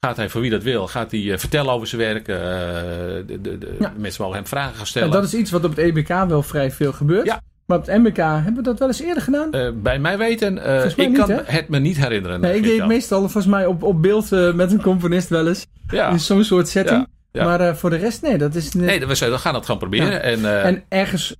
[0.00, 2.28] Gaat hij voor wie dat wil, gaat hij uh, vertellen over zijn werk.
[2.28, 5.10] Uh, de, de, de Mensen mogen hem vragen gaan stellen.
[5.10, 7.26] dat is iets wat op het EBK wel vrij veel gebeurt.
[7.26, 7.40] Ja.
[7.66, 9.56] Maar op het MBK hebben we dat wel eens eerder gedaan?
[9.56, 11.42] Uh, bij mij weten, mij ik niet, kan hè?
[11.44, 12.40] het me niet herinneren.
[12.40, 15.66] Nee, ik deed meestal volgens mij op, op beeld met een componist wel eens.
[15.88, 16.10] Ja.
[16.10, 17.06] In zo'n soort setting.
[17.32, 17.44] Ja.
[17.44, 18.72] Maar voor de rest, nee, dat is...
[18.72, 20.22] Nee, we, we gaan dat gewoon proberen.
[20.22, 21.36] En, en ergens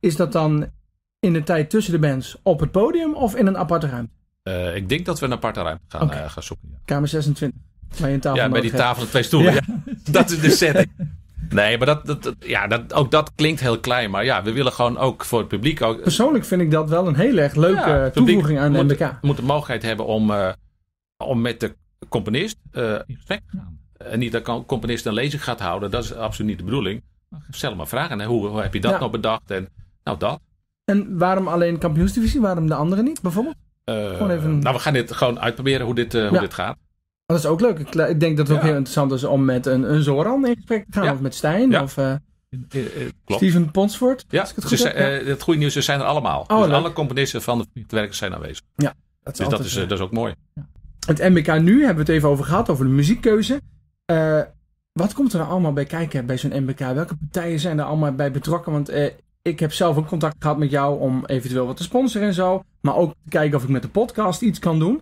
[0.00, 0.66] is dat dan
[1.20, 4.12] in de tijd tussen de bands op het podium of in een aparte ruimte?
[4.74, 6.28] ik denk dat we een aparte ruimte gaan, okay.
[6.28, 6.68] gaan zoeken.
[6.84, 7.50] Kamer 26
[8.20, 9.54] ja, bij die tafel en twee stoelen.
[9.54, 9.60] Ja.
[10.10, 10.90] dat is de setting.
[11.52, 14.10] Nee, maar dat, dat, ja, dat, ook dat klinkt heel klein.
[14.10, 15.82] Maar ja, we willen gewoon ook voor het publiek...
[15.82, 18.98] Ook, Persoonlijk vind ik dat wel een heel erg leuke toevoeging aan de MBK.
[18.98, 20.52] We moeten de mogelijkheid hebben om, uh,
[21.16, 21.74] om met de
[22.08, 23.78] componist uh, in gesprek te gaan.
[23.96, 25.90] En niet dat de componist een lezing gaat houden.
[25.90, 27.02] Dat is absoluut niet de bedoeling.
[27.50, 28.18] Stel maar vragen.
[28.18, 28.26] Hè.
[28.26, 29.50] Hoe, hoe heb je dat nou bedacht?
[29.50, 29.68] En,
[30.04, 30.40] nou, dat.
[30.84, 32.40] En waarom alleen kampioensdivisie?
[32.40, 33.56] Waarom de andere niet, bijvoorbeeld?
[33.84, 34.58] Uh, even...
[34.58, 36.76] Nou, we gaan dit gewoon uitproberen hoe dit, hoe dit gaat.
[37.32, 37.78] Dat is ook leuk.
[37.78, 40.54] Ik, ik denk dat het ook heel interessant is om met een, een Zoran in
[40.54, 41.14] gesprek te gaan.
[41.14, 41.80] Of met Stijn.
[41.80, 42.14] Of uh,
[43.26, 44.24] Steven Ponsford.
[44.28, 46.44] Ja, het, goed uh, het goede nieuws is, zijn er allemaal.
[46.46, 48.64] Oh, dus alle componisten van de werkers zijn aanwezig.
[48.74, 50.34] Ja, dat is, dus dat is, uh, dat is ook mooi.
[50.54, 50.66] Ja.
[51.06, 53.60] Het MBK nu hebben we het even over gehad, over de muziekkeuze.
[54.92, 56.78] wat komt er nou allemaal bij kijken bij zo'n MBK?
[56.78, 58.72] Welke partijen zijn er allemaal bij betrokken?
[58.72, 58.92] Want
[59.42, 62.62] ik heb zelf ook contact gehad met jou om eventueel wat te sponsoren en zo.
[62.80, 65.00] Maar ook te kijken of ik met de podcast iets kan doen.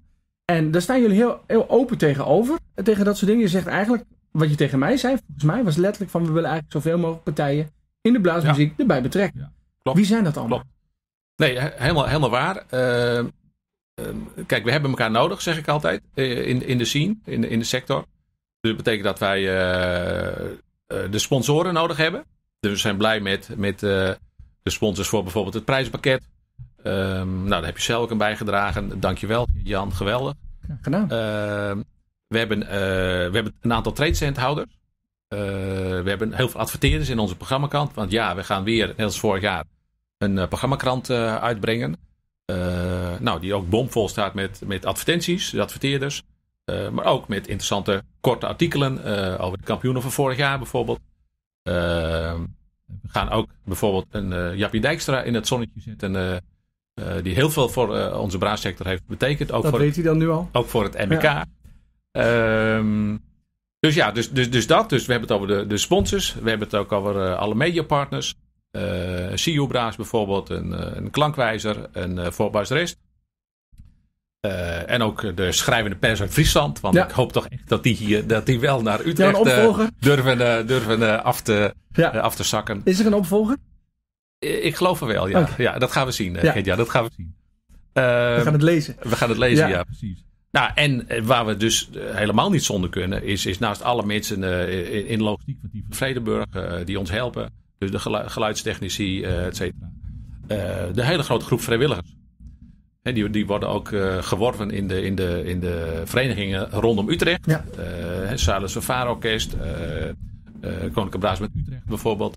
[0.51, 2.59] En daar staan jullie heel, heel open tegenover.
[2.75, 3.45] Tegen dat soort dingen.
[3.45, 6.51] Je zegt eigenlijk, wat je tegen mij zei, volgens mij, was letterlijk van we willen
[6.51, 9.41] eigenlijk zoveel mogelijk partijen in de blaasmuziek erbij betrekken.
[9.41, 9.99] Ja, klopt.
[9.99, 10.59] Wie zijn dat allemaal?
[10.59, 10.75] Klopt.
[11.37, 12.57] Nee, helemaal, helemaal waar.
[12.57, 13.25] Uh,
[14.47, 17.59] kijk, we hebben elkaar nodig, zeg ik altijd, uh, in, in de scene, in, in
[17.59, 18.05] de sector.
[18.61, 22.25] Dus dat betekent dat wij uh, de sponsoren nodig hebben.
[22.61, 24.19] Dus we zijn blij met, met de
[24.65, 26.29] sponsors voor bijvoorbeeld het prijzenpakket.
[26.85, 29.01] Um, nou, daar heb je zelf ook aan bijgedragen.
[29.01, 29.93] Dankjewel, Jan.
[29.93, 30.35] Geweldig.
[30.81, 31.09] gedaan.
[31.09, 34.79] we, hebben, we hebben een aantal tradecenthouders.
[35.29, 37.95] we hebben heel veel adverteerders in onze programmakant.
[37.95, 39.65] Want ja, we gaan weer, net als vorig jaar,
[40.19, 41.97] een programmakrant uitbrengen.
[43.19, 46.23] nou, die ook bomvol staat met, met advertenties, de adverteerders.
[46.93, 49.05] maar ook met interessante korte artikelen
[49.39, 51.01] over de kampioenen van vorig jaar bijvoorbeeld.
[51.63, 56.43] we gaan ook bijvoorbeeld een uh, Jappie Dijkstra in het zonnetje zetten.
[57.23, 59.53] Die heel veel voor onze braadsector heeft betekend.
[59.53, 60.49] Ook dat voor weet hij dan nu al?
[60.53, 61.45] Ook voor het MBK.
[62.13, 63.17] Ehm,
[63.81, 64.89] dus ja, dus, dus, dus dat.
[64.89, 66.35] Dus we hebben het over de, de sponsors.
[66.35, 68.35] We hebben het ook over alle mediapartners.
[68.73, 68.83] Uh,
[69.35, 72.97] CEO Braas bijvoorbeeld, een, een klankwijzer, een uh, voorbuisrest.
[74.47, 76.81] Uh, en ook de schrijvende pers uit Friesland.
[76.81, 77.05] Want Ja.
[77.05, 80.59] ik hoop toch echt dat die, hier, dat die wel naar Ja, Utrecht eh, durven,
[80.59, 82.13] eh, durven eh, af, te, Ja.
[82.15, 82.81] eh, af te zakken.
[82.85, 83.57] Is er een opvolger?
[84.41, 85.49] Eh, Ik geloof er wel, ja.
[85.59, 86.37] Ja dat gaan we zien.
[86.37, 86.77] eh, Ja.
[86.77, 87.35] Dat gaan we zien.
[87.93, 88.97] We gaan het lezen.
[89.03, 89.77] we gaan het lezen, Ja.
[89.77, 90.25] ja, precies.
[90.51, 94.45] Nou, en eh, waar we dus helemaal niet zonder kunnen, is, is naast alle mensen
[94.69, 99.91] eh, in, logistiek van Vredenburg, eh, die ons helpen, dus de gelu- geluidstechnici, et cetera.
[100.93, 102.17] De hele grote groep vrijwilligers.
[103.03, 103.89] En die, die worden ook
[104.21, 107.47] geworven in de, in, de, in de verenigingen rondom Utrecht.
[107.47, 107.65] Ja.
[107.79, 109.61] Eh Salus Orkest, eh
[110.61, 112.37] Koninklijke Braas met Utrecht bijvoorbeeld.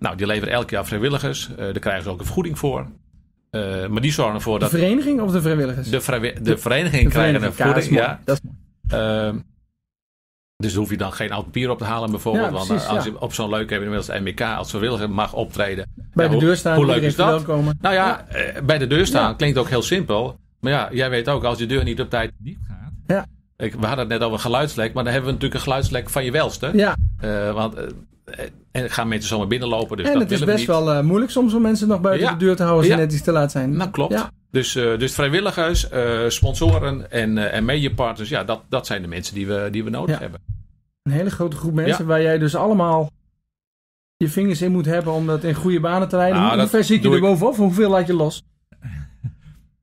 [0.00, 1.48] Nou, die leveren elk jaar vrijwilligers.
[1.50, 2.86] Eh daar krijgen ze ook een vergoeding voor.
[3.50, 5.88] Eh, maar die zorgen ervoor De dat vereniging of de vrijwilligers?
[5.88, 7.94] de, vrijwi- de vereniging De krijgen een vereniging, ja, dat is vergoeding.
[7.94, 8.06] mooi.
[8.06, 8.20] Ja.
[8.24, 8.50] Dat is
[8.88, 9.26] mooi.
[9.28, 9.38] Ehm,
[10.56, 12.44] dus dan hoef je dan geen oud papier op te halen bijvoorbeeld.
[12.46, 13.10] Ja, want als ja.
[13.10, 15.86] je op zo'n leuk evenement als MBK als vrijwilliger mag optreden.
[15.94, 17.46] Bij Ja, de hoe- deur staan, hoe leuk is dat?
[17.46, 19.34] Nou ja, eh, bij de deur staan Ja.
[19.34, 20.38] klinkt ook heel simpel.
[20.60, 22.92] Maar ja, jij weet ook, als je deur niet op tijd dicht gaat.
[23.06, 23.26] Ja.
[23.66, 26.10] Ik, we hadden het net over een geluidslek, maar dan hebben we natuurlijk een geluidslek
[26.10, 26.70] van je welste.
[26.74, 27.74] Ja, Eh, want
[28.30, 29.96] en dan gaan mensen zomaar binnenlopen.
[29.96, 30.66] Dus en dat het is best niet.
[30.66, 32.32] wel eh, moeilijk soms om mensen nog buiten Ja.
[32.32, 32.98] de deur te houden als Ja.
[32.98, 33.76] ze net iets te laat zijn.
[33.76, 34.12] Nou, klopt.
[34.12, 34.30] Ja.
[34.50, 39.08] Dus, eh, dus vrijwilligers, eh, sponsoren en, eh en mediapartners, ja, dat, dat zijn de
[39.08, 40.40] mensen die we, die we nodig hebben.
[41.02, 43.10] Een hele grote groep mensen waar jij dus allemaal
[44.16, 46.40] je vingers in moet hebben om dat in goede banen te leiden.
[46.40, 47.56] Nou, hoe, ver zit je er bovenop?
[47.56, 48.42] Hoeveel laat je los?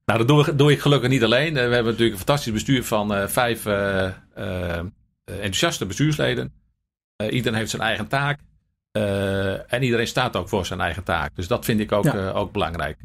[0.05, 1.47] Nou, dat doe ik, doe ik gelukkig niet alleen.
[1.57, 4.79] Eh, we hebben natuurlijk een fantastisch bestuur van eh, vijf eh, eh,
[5.25, 6.53] enthousiaste bestuursleden.
[7.17, 8.39] Eh, iedereen heeft zijn eigen taak.
[8.91, 11.35] Eh, en iedereen staat ook voor zijn eigen taak.
[11.35, 12.13] Dus dat vind ik ook, Ja.
[12.29, 12.99] eh, ook belangrijk.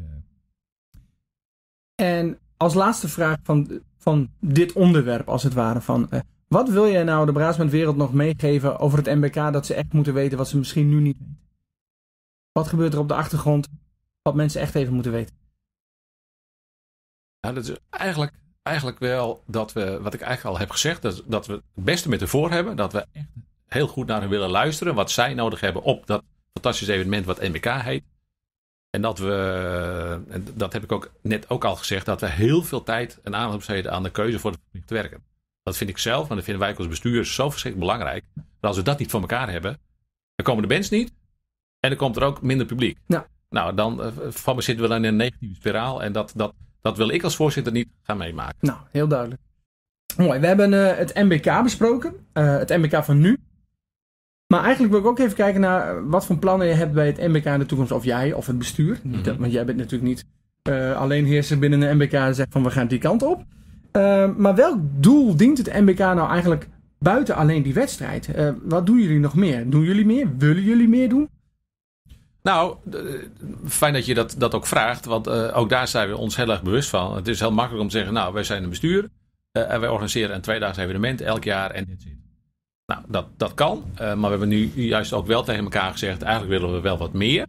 [1.94, 5.81] En als laatste vraag van, van dit onderwerp, als het ware.
[5.81, 6.11] Van,
[6.48, 10.14] wat wil jij nou de Braadsbandwereld nog meegeven over het MBK dat ze echt moeten
[10.14, 11.40] weten wat ze misschien nu niet weten?
[12.53, 13.68] Wat gebeurt er op de achtergrond
[14.22, 15.35] wat mensen echt even moeten weten?
[17.40, 21.22] Nou, dat is eigenlijk, eigenlijk wel dat we, wat ik eigenlijk al heb gezegd, dat,
[21.27, 22.77] dat we het beste met ervoor hebben.
[22.77, 23.29] Dat we echt
[23.72, 24.94] heel goed naar hen willen luisteren.
[24.94, 28.04] Wat zij nodig hebben op dat fantastische evenement wat NBK heet.
[28.90, 32.62] En dat we, en dat heb ik ook net ook al gezegd, dat we heel
[32.62, 35.24] veel tijd en aandacht besteden aan de keuze voor het verplicht werken.
[35.62, 38.24] Dat vind ik zelf, en dat vinden wij als bestuur zo verschrikkelijk belangrijk.
[38.35, 39.78] Maar als we dat niet voor elkaar hebben,
[40.35, 41.12] dan komen de bands niet.
[41.80, 42.98] En dan komt er ook minder publiek.
[43.06, 43.26] Ja.
[43.50, 46.02] Nou, dan eh, van me zitten we dan in een negatieve spiraal.
[46.02, 48.56] En dat, dat, dat wil ik als voorzitter niet gaan meemaken.
[48.61, 49.40] Nou, heel duidelijk.
[50.16, 52.26] Mooi, we hebben eh, het MBK besproken.
[52.32, 53.38] eh, het MBK van nu.
[54.52, 57.06] Maar eigenlijk wil ik ook even kijken naar eh, wat voor plannen je hebt bij
[57.06, 57.92] het MBK in de toekomst.
[57.92, 59.00] Of jij of het bestuur.
[59.02, 59.36] Mhm.
[59.38, 60.24] want jij bent natuurlijk niet
[60.62, 63.44] eh, alleen heerser binnen de MBK en zegt van we gaan die kant op.
[63.92, 68.28] Eh, maar welk doel dient het MBK nou eigenlijk buiten alleen die wedstrijd?
[68.62, 69.70] Wat doen jullie nog meer?
[69.70, 70.28] Doen jullie meer?
[70.38, 71.28] Willen jullie meer doen?
[72.42, 72.76] Nou,
[73.66, 75.04] fijn dat je dat, dat ook vraagt.
[75.04, 77.16] Want ook daar zijn we ons heel erg bewust van.
[77.16, 79.08] Het is heel makkelijk om te zeggen, nou, wij zijn een bestuur.
[79.52, 82.21] en wij organiseren een tweedaags evenement elk jaar en that's it.
[82.86, 83.84] Nou, dat, dat kan.
[83.94, 86.98] eh, maar we hebben nu juist ook wel tegen elkaar gezegd, eigenlijk willen we wel
[86.98, 87.46] wat meer.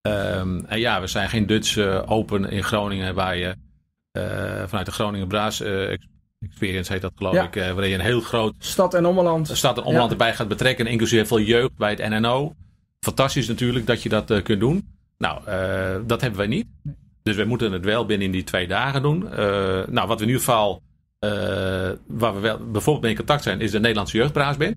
[0.00, 3.54] Ehm, en ja, we zijn geen Dutch eh, Open in Groningen waar je
[4.12, 6.06] eh, vanuit de Groningen Braas ex-
[6.40, 7.42] Experience heet dat geloof Ja.
[7.42, 7.54] ik.
[7.54, 9.48] waarin je een heel groot Stad en Ommeland.
[9.48, 10.10] stad en omland Ja.
[10.10, 10.86] erbij gaat betrekken.
[10.86, 12.54] Inclusief veel jeugd bij het NNO.
[13.00, 14.88] Fantastisch natuurlijk dat je dat kunt doen.
[15.18, 15.40] Nou,
[16.06, 16.66] dat hebben wij niet.
[17.22, 19.18] Dus we moeten het wel binnen die twee dagen doen.
[19.90, 20.82] Nou, wat we in ieder geval,
[22.06, 24.74] waar we wel bijvoorbeeld mee in contact zijn, is de Nederlandse Jeugdbraasband.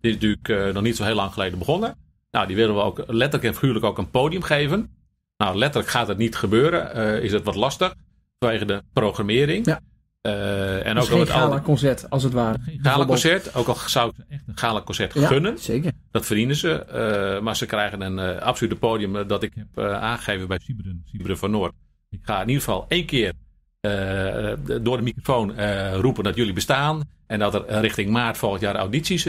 [0.00, 1.96] Die is natuurlijk eh, nog niet zo heel lang geleden begonnen.
[2.30, 4.90] Nou, die willen we ook letterlijk en figuurlijk ook een podium geven.
[5.36, 6.94] Nou, letterlijk gaat het niet gebeuren.
[6.94, 7.94] Eh, is het wat lastig
[8.38, 9.66] vanwege de programmering.
[9.66, 9.80] Ja.
[10.20, 12.58] Eh, en Dus ook geen het al- gala-concert, als het ware.
[12.82, 15.58] Gala-concert, ook al zou ik ze echt een gala-concert Ja, gunnen.
[15.58, 15.92] zeker.
[16.10, 16.72] Dat verdienen ze.
[16.84, 20.58] eh, maar ze krijgen een eh absolute podium eh, dat ik heb eh, aangegeven bij
[20.62, 21.72] Siberen, Siberen van Noord.
[22.10, 23.32] Ik ga in ieder geval één keer
[23.80, 24.52] eh,
[24.82, 27.02] door de microfoon eh, roepen dat jullie bestaan.
[27.26, 29.22] En dat er eh, richting maart volgend jaar audities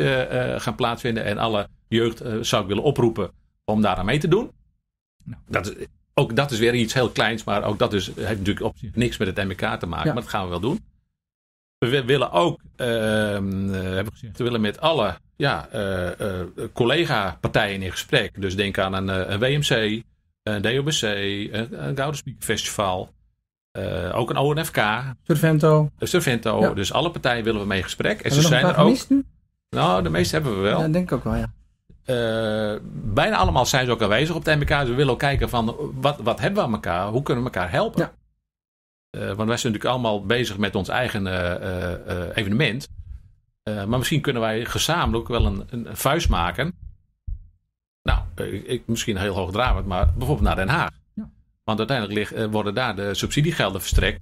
[0.57, 1.23] gaan plaatsvinden.
[1.23, 3.31] En alle jeugd zou ik willen oproepen
[3.65, 4.51] om daar aan mee te doen.
[5.23, 7.43] Nou, dat is, ook dat is weer iets heel kleins.
[7.43, 10.07] Maar ook dat is, heeft natuurlijk op zich niks met het MBK te maken.
[10.07, 10.13] Ja.
[10.13, 10.79] Maar dat gaan we wel doen.
[11.77, 15.69] We willen ook, ehm, eh, hebben we gezegd, we willen met alle ja,
[16.73, 18.41] collega-partijen in gesprek.
[18.41, 20.01] Dus denk aan een, een WMC,
[20.43, 23.09] een DOBC, een, een Gouden Speaker Festival.
[24.09, 24.81] Eh, ook een ONFK,
[25.23, 25.89] Survento.
[25.97, 26.59] een Servento.
[26.59, 26.73] Ja.
[26.73, 28.11] Dus alle partijen willen we mee in gesprek.
[28.21, 29.09] En Hebben ze zijn er ook.
[29.09, 29.25] nu?
[29.69, 30.79] Nou, de meeste hebben we wel.
[30.81, 31.51] Ja, denk ik ook wel, ja.
[32.05, 34.67] Eh, bijna allemaal zijn ze ook aanwezig op de MBK.
[34.79, 37.07] Dus we willen ook kijken van wat, wat hebben we aan elkaar?
[37.07, 38.01] Hoe kunnen we elkaar helpen?
[38.01, 38.11] Ja.
[39.09, 42.87] Eh, want wij zijn natuurlijk allemaal bezig met ons eigen eh, eh, eh, evenement.
[43.63, 46.73] Eh, maar misschien kunnen wij gezamenlijk wel een, een, vuist maken.
[48.03, 50.89] Nou, eh, ik, misschien heel hoogdravend, maar bijvoorbeeld naar Den Haag.
[51.75, 54.21] Want uiteindelijk lig- eh, worden daar de subsidiegelden verstrekt.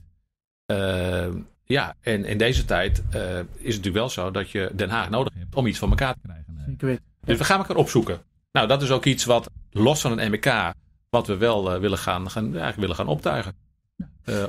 [0.65, 1.25] Eh,
[1.63, 5.09] ja, en in deze tijd eh, is het natuurlijk wel zo dat je Den Haag
[5.09, 6.99] nodig hebt om iets van elkaar te krijgen.
[7.25, 8.19] Dus we gaan elkaar opzoeken.
[8.51, 10.73] Nou, dat is ook iets wat los van een MBK,
[11.09, 13.53] wat we wel willen, gaan, gaan, eigenlijk willen gaan optuigen.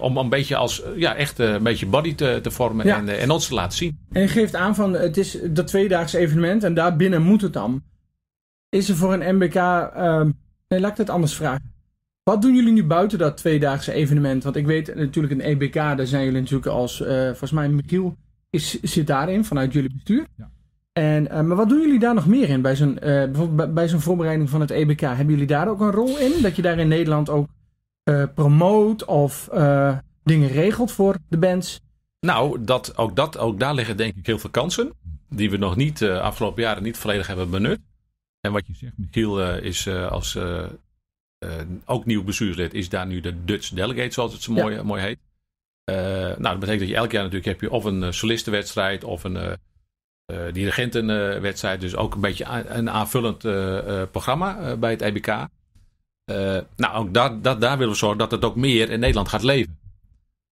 [0.01, 2.97] Om een beetje als, ja, echt een beetje body te, te vormen Ja.
[2.97, 3.99] en, en ons te laten zien.
[4.13, 7.83] En je geeft aan van het is dat tweedaagse evenement en daarbinnen moet het dan.
[8.69, 9.55] Is er voor een MBK.
[9.55, 10.31] ehm,
[10.69, 11.73] nee, laat ik het anders vragen.
[12.29, 14.45] Wat doen jullie nu buiten dat tweedaagse evenement?
[14.45, 17.01] Want ik weet natuurlijk een EBK, daar zijn jullie natuurlijk als.
[17.01, 18.17] eh, volgens mij Michiel
[18.51, 20.27] is, zit daarin vanuit jullie bestuur.
[20.37, 20.51] Ja.
[20.93, 22.63] En, eh, maar wat doen jullie daar nog meer in?
[22.63, 25.01] Bij zo'n, eh, bijvoorbeeld bij, zo'n voorbereiding van het EBK.
[25.01, 26.43] Hebben jullie daar ook een rol in?
[26.43, 27.49] Dat je daar in Nederland ook
[28.03, 31.81] eh, promoot of eh, dingen regelt voor de bands?
[32.21, 34.93] Nou, dat, ook, dat, ook daar liggen denk ik heel veel kansen.
[35.29, 37.81] Die we nog niet uh, afgelopen jaren niet volledig hebben benut.
[38.41, 40.65] En wat je zegt, Michiel uh, is uh, als uh,
[41.85, 44.83] ook nieuw bestuurslid, is daar nu de Dutch Delegate, zoals het zo mooi, ja.
[44.83, 45.19] mooi heet.
[45.85, 49.25] Eh, nou, dat betekent dat je elk jaar natuurlijk heb je of een solistenwedstrijd of
[49.25, 49.57] een
[50.53, 51.81] dirigentenwedstrijd.
[51.81, 53.39] Dus ook een beetje een aanvullend
[54.11, 55.27] programma bij het EBK.
[56.77, 59.43] nou, ook daar, dat, daar willen we zorgen dat het ook meer in Nederland gaat
[59.43, 59.79] leven.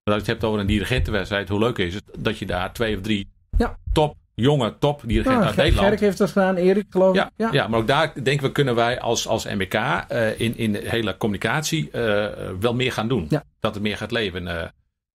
[0.03, 2.95] Als je het hebt over een dirigentenwedstrijd, hoe leuk is het dat je daar twee
[2.95, 3.27] of drie
[3.57, 3.77] ja.
[3.93, 5.87] top, jonge top dirigenten nou, uit Nederland...
[5.87, 7.15] Gerk heeft dat gedaan, Erik geloof ik.
[7.15, 7.49] Ja, ja.
[7.51, 10.81] ja, maar ook daar denken we kunnen wij als, als MBK uh, in, in de
[10.83, 12.27] hele communicatie uh,
[12.59, 13.25] wel meer gaan doen.
[13.29, 13.43] Ja.
[13.59, 14.43] Dat het meer gaat leven.
[14.43, 14.61] Uh,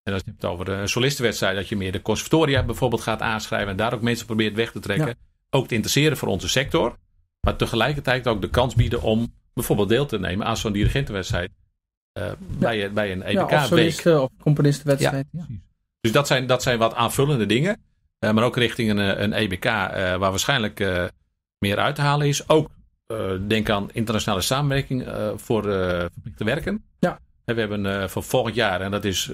[0.04, 3.70] en als je het over een solistenwedstrijd, dat je meer de conservatoria bijvoorbeeld gaat aanschrijven
[3.70, 5.08] en daar ook mensen probeert weg te trekken.
[5.08, 5.14] Ja.
[5.50, 6.96] Ook te interesseren voor onze sector.
[7.42, 11.52] Maar tegelijkertijd ook de kans bieden om bijvoorbeeld deel te nemen aan zo'n dirigentenwedstrijd.
[12.38, 13.50] Bij, bij een EBK-week.
[13.50, 15.26] Ja, of solisten of componistenwedstrijd.
[15.32, 15.46] Ja,
[16.02, 17.82] dus dat zijn, dat zijn wat aanvullende dingen.
[18.24, 20.80] Uh, maar ook richting een, een EBK uh, waar waarschijnlijk
[21.60, 22.50] meer uit te halen is.
[22.50, 22.70] Ook
[23.48, 25.64] denk aan internationale samenwerking voor
[26.14, 26.84] verplichte werken.
[27.00, 27.20] Ja.
[27.46, 29.32] We hebben voor volgend jaar, en dat is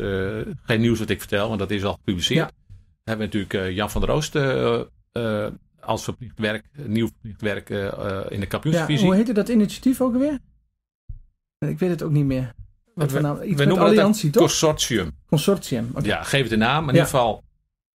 [0.63, 2.49] geen nieuws wat ik vertel, want dat is al gepubliceerd.
[2.49, 2.73] Ja.
[3.03, 4.35] Hebben we natuurlijk Jan van der Oost
[5.79, 7.69] als verplicht werk, nieuw verplicht werk
[8.29, 8.99] in de kampioensdivisie.
[8.99, 10.39] Ja, hoe heette dat initiatief ook alweer?
[11.59, 12.53] Ik weet het ook niet meer.
[12.93, 14.41] Wat we, nou, iets we noemen alliantie, het toch?
[14.47, 15.11] consortium.
[15.25, 15.89] Consortium.
[15.91, 16.03] Okay.
[16.03, 16.79] Ja, geef het een naam.
[16.79, 16.91] In ja.
[16.91, 17.43] ieder geval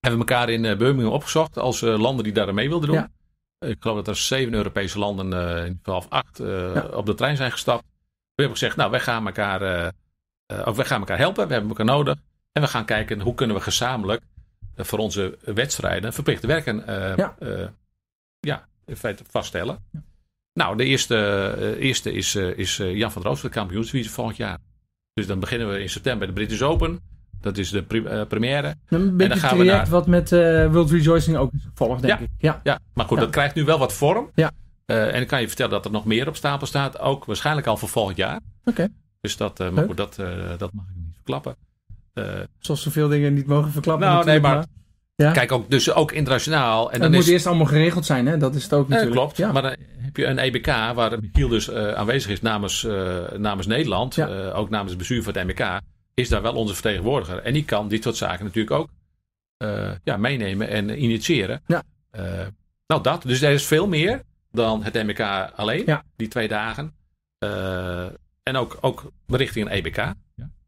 [0.03, 2.98] hebben we elkaar in uh, Birmingham opgezocht als uh, landen die daar mee wilden doen.
[2.98, 3.11] Ja.
[3.68, 6.86] Ik geloof dat er zeven Europese landen, uh, in ieder acht, ja.
[6.92, 7.84] op de trein zijn gestapt.
[8.34, 9.92] We hebben gezegd, nou, wij gaan elkaar,
[10.64, 11.46] of wij gaan elkaar helpen.
[11.46, 12.16] We hebben elkaar nodig.
[12.53, 14.22] En we gaan kijken hoe kunnen we gezamenlijk
[14.76, 16.82] voor onze wedstrijden verplichte werken
[17.16, 17.36] ja.
[18.40, 19.84] ja, in feite vaststellen.
[19.90, 20.03] Ja.
[20.53, 24.59] Nou, de eerste, eerste is, is Jan van der Oost de kampioensdivisie volgend jaar.
[25.14, 27.00] Dus dan beginnen we in september de British Open.
[27.43, 28.74] Dat is de uh, première.
[28.88, 29.88] Een beetje het traject naar...
[29.88, 32.24] wat met uh, World Rejoicing ook is gevolgd, denk ja.
[32.24, 32.30] ik.
[32.38, 32.61] Ja.
[32.62, 33.24] ja, maar goed, ja.
[33.24, 34.30] dat krijgt nu wel wat vorm.
[34.34, 34.51] Ja.
[34.86, 36.99] Uh, en ik kan je vertellen dat er nog meer op stapel staat.
[36.99, 38.36] Ook waarschijnlijk al voor volgend jaar.
[38.36, 38.70] Oké.
[38.70, 38.88] Okay.
[39.20, 40.16] Dus dat, maar goed, dat,
[40.59, 41.57] dat mag ik niet verklappen.
[42.59, 44.07] Zoals zoveel dingen niet mogen verklappen.
[44.07, 44.64] Nou, nee, maar...
[45.14, 45.32] Ja.
[45.32, 46.93] Kijk, ook, dus ook internationaal.
[46.93, 47.28] En dan moet is...
[47.28, 48.36] eerst allemaal geregeld zijn, hè?
[48.36, 49.16] Dat is het ook natuurlijk.
[49.16, 49.53] klopt, ja.
[49.53, 52.86] maar dan heb je een EBK waar Michiel dus aanwezig is namens,
[53.36, 54.20] namens Nederland.
[54.53, 55.80] Ook namens het bestuur van het MBK
[56.23, 57.39] is daar wel onze vertegenwoordiger.
[57.39, 58.89] En die kan dit soort zaken natuurlijk ook
[59.62, 61.62] uh, ja, meenemen en initiëren.
[61.66, 61.83] Ja.
[62.16, 62.47] Uh,
[62.87, 63.23] nou, dat.
[63.23, 65.20] Dus er is veel meer dan het MBK
[65.57, 66.05] alleen, ja.
[66.16, 66.93] die twee dagen.
[67.45, 68.05] Uh,
[68.43, 69.97] en ook, ook richting een EBK.
[69.97, 70.14] Ja.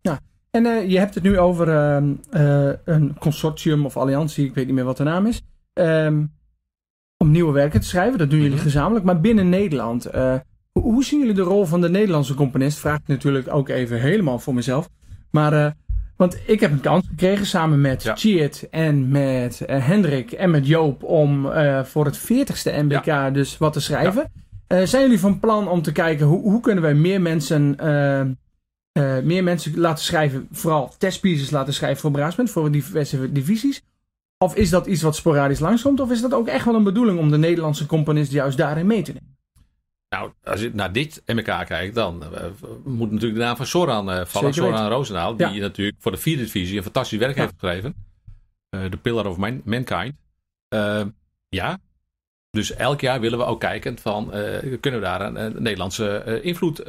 [0.00, 0.20] ja.
[0.50, 1.68] En je hebt het nu over
[2.84, 5.40] een consortium of alliantie, ik weet niet meer wat de naam is.
[5.72, 6.32] Um,
[7.16, 8.64] om nieuwe werken te schrijven, dat doen jullie Mhm.
[8.64, 9.04] gezamenlijk.
[9.04, 10.04] Maar binnen Nederland,
[10.72, 12.78] hoe, hoe zien jullie de rol van de Nederlandse componist?
[12.78, 14.88] Vraag ik natuurlijk ook even helemaal voor mezelf.
[15.34, 15.70] Maar, uh,
[16.16, 18.16] want ik heb een kans gekregen samen met Ja.
[18.16, 23.30] Cheert en met uh, Hendrik en met Joop om uh, voor het 40ste MBK Ja.
[23.30, 24.32] dus wat te schrijven.
[24.68, 27.76] Zijn jullie van plan om te kijken hoe, hoe kunnen wij meer mensen,
[29.24, 33.82] meer mensen laten schrijven, vooral testpieces laten schrijven voor Braasment, voor diverse divisies?
[34.38, 36.00] Of is dat iets wat sporadisch langskomt?
[36.00, 39.02] Of is dat ook echt wel een bedoeling om de Nederlandse componist juist daarin mee
[39.02, 39.33] te nemen?
[40.14, 42.40] Nou, als je naar dit MK kijkt, dan uh,
[42.84, 44.54] moet natuurlijk de naam van Soran uh, vallen.
[44.54, 45.60] Soran Roosendaal, die ja.
[45.60, 47.40] natuurlijk voor de vierde divisie een fantastisch werk Ja.
[47.40, 47.94] heeft geschreven.
[48.70, 50.14] de Pillar of Man Mankind.
[51.48, 51.78] ja,
[52.50, 54.30] dus elk jaar willen we ook kijken van,
[54.80, 56.82] kunnen we daar een, Nederlandse invloed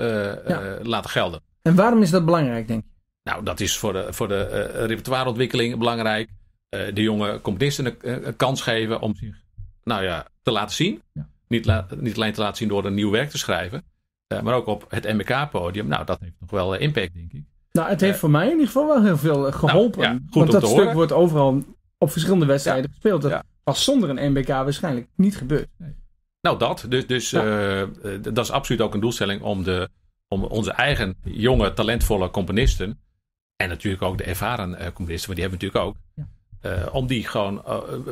[0.82, 1.41] laten gelden.
[1.61, 2.89] En waarom is dat belangrijk, denk je?
[3.23, 4.43] Nou, dat is voor de, voor de
[4.86, 6.30] repertoireontwikkeling belangrijk.
[6.69, 9.36] de jonge componisten een, een, kans geven om zich
[9.84, 11.01] nou ja, te laten zien.
[11.13, 11.28] Ja.
[11.47, 13.83] Niet, niet alleen te laten zien door een nieuw werk te schrijven.
[14.27, 15.87] Uh, maar ook op het MBK-podium.
[15.87, 17.43] Nou, dat heeft nog wel uh, impact, denk ik.
[17.71, 20.01] Nou, het heeft uh, voor mij in ieder geval wel heel veel geholpen.
[20.01, 20.93] Nou, ja, goed want dat stuk horen.
[20.93, 21.63] wordt overal
[21.97, 22.89] op verschillende wedstrijden ja.
[22.89, 23.21] gespeeld.
[23.21, 23.43] Dat ja.
[23.63, 25.67] was zonder een MBK waarschijnlijk niet gebeurd.
[25.77, 25.95] Nee.
[26.41, 26.85] Nou, dat.
[26.89, 27.29] Dus, dus
[28.21, 29.89] dat is absoluut ook een doelstelling om, de,
[30.27, 32.99] om onze eigen jonge, talentvolle componisten.
[33.55, 35.97] En natuurlijk ook de ervaren componisten, maar die hebben we natuurlijk
[36.85, 36.93] ook.
[36.93, 37.63] om die gewoon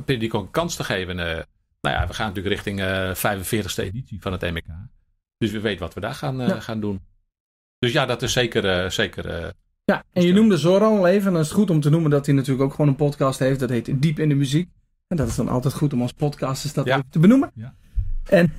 [0.06, 1.46] periodiek ook een kans te geven.
[1.84, 4.66] Nou ja, we gaan natuurlijk richting uh, eh, 45ste editie van het MK.
[5.38, 7.02] Dus we weten wat we daar gaan, uh, gaan doen.
[7.80, 8.84] Dus ja, dat is zeker.
[8.84, 9.54] Uh, zeker
[9.86, 11.28] ja, en je noemde Zoran al even.
[11.28, 13.40] En dan is het goed om te noemen dat hij natuurlijk ook gewoon een podcast
[13.40, 13.60] heeft.
[13.60, 14.70] Dat heet Diep in de Muziek.
[15.08, 17.52] En dat is dan altijd goed om als podcasters dat even te benoemen.
[17.56, 17.74] Ja.
[18.24, 18.54] En,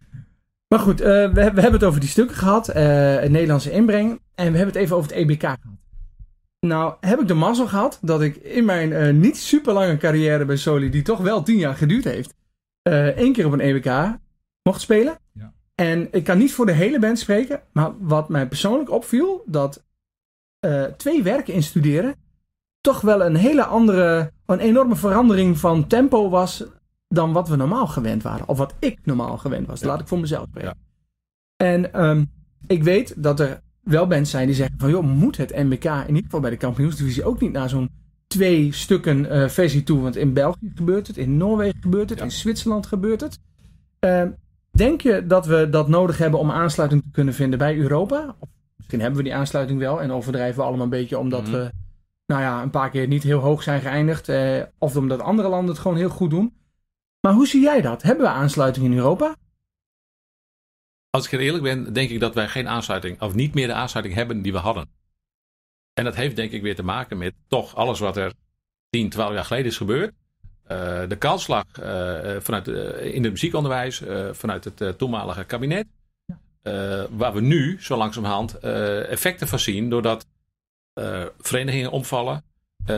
[0.74, 2.66] maar goed, we, we, hebben het over die stukken gehad.
[2.66, 4.20] het Nederlandse inbreng.
[4.34, 5.78] En we hebben het even over het EBK gehad.
[6.60, 10.56] Nou, heb ik de mazzel gehad dat ik in mijn niet super lange carrière bij
[10.56, 12.34] Soli, die toch wel tien jaar geduurd heeft,
[12.82, 14.18] één keer op een EWK
[14.62, 15.18] mocht spelen.
[15.32, 15.52] Ja.
[15.74, 19.84] En ik kan niet voor de hele band spreken, maar wat mij persoonlijk opviel, dat
[20.66, 22.14] uh, twee werken instuderen
[22.80, 26.64] toch wel een hele andere, een enorme verandering van tempo was
[27.08, 28.48] dan wat we normaal gewend waren.
[28.48, 29.80] Of wat ik normaal gewend was.
[29.80, 29.86] Ja.
[29.86, 30.76] Laat ik voor mezelf spreken.
[31.56, 31.66] Ja.
[31.66, 32.30] En um,
[32.66, 36.06] ik weet dat er wel bands zijn die zeggen van joh, moet het MBK in
[36.06, 37.90] ieder geval bij de kampioensdivisie ook niet naar zo'n
[38.30, 40.00] twee stukken uh, versie toe.
[40.00, 43.38] Want in België gebeurt het, in Noorwegen gebeurt het, in Zwitserland gebeurt het.
[44.00, 44.22] Uh,
[44.70, 48.36] denk je dat we dat nodig hebben om aansluiting te kunnen vinden bij Europa?
[48.38, 51.52] Of misschien hebben we die aansluiting wel en overdrijven we allemaal een beetje omdat mm
[51.52, 51.70] we
[52.26, 54.28] nou ja, een paar keer niet heel hoog zijn geëindigd.
[54.28, 56.54] Uh, of omdat andere landen het gewoon heel goed doen.
[57.20, 58.02] Maar hoe zie jij dat?
[58.02, 59.36] Hebben we aansluiting in Europa?
[61.10, 64.16] Als ik eerlijk ben, denk ik dat wij geen aansluiting, of niet meer de aansluiting
[64.16, 64.99] hebben die we hadden.
[65.94, 68.32] En dat heeft denk ik weer te maken met toch alles wat er
[68.90, 70.12] 10, 12 jaar geleden is gebeurd.
[70.70, 75.86] Uh, de kaalslag uh, vanuit, uh, in het muziekonderwijs, vanuit het toenmalige kabinet.
[77.10, 78.58] Waar we nu zo langzamerhand
[79.08, 79.90] effecten van zien.
[79.90, 80.26] Doordat
[81.38, 82.44] verenigingen omvallen.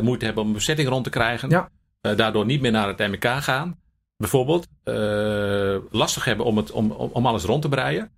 [0.02, 1.50] moeite hebben om een bezetting rond te krijgen.
[1.50, 1.68] Ja.
[2.00, 3.78] daardoor niet meer naar het MK gaan.
[4.16, 4.68] Bijvoorbeeld.
[5.90, 8.10] lastig hebben om, het, om, om alles rond te breien.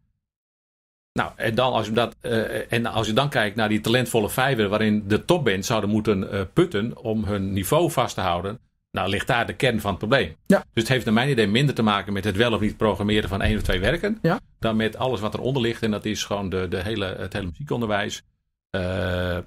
[1.18, 4.30] Nou, en, dan als je dat, uh, en als je dan kijkt naar die talentvolle
[4.30, 8.58] vijver waarin de topband zouden moeten uh, putten om hun niveau vast te houden.
[8.90, 10.36] Nou, ligt daar de kern van het probleem.
[10.46, 10.58] Ja.
[10.58, 13.28] Dus het heeft naar mijn idee minder te maken met het wel of niet programmeren
[13.28, 14.18] van één of twee werken.
[14.22, 14.40] Ja.
[14.58, 15.82] Dan met alles wat eronder ligt.
[15.82, 18.22] En dat is gewoon de, de hele, het hele muziekonderwijs.
[18.76, 19.38] Uh,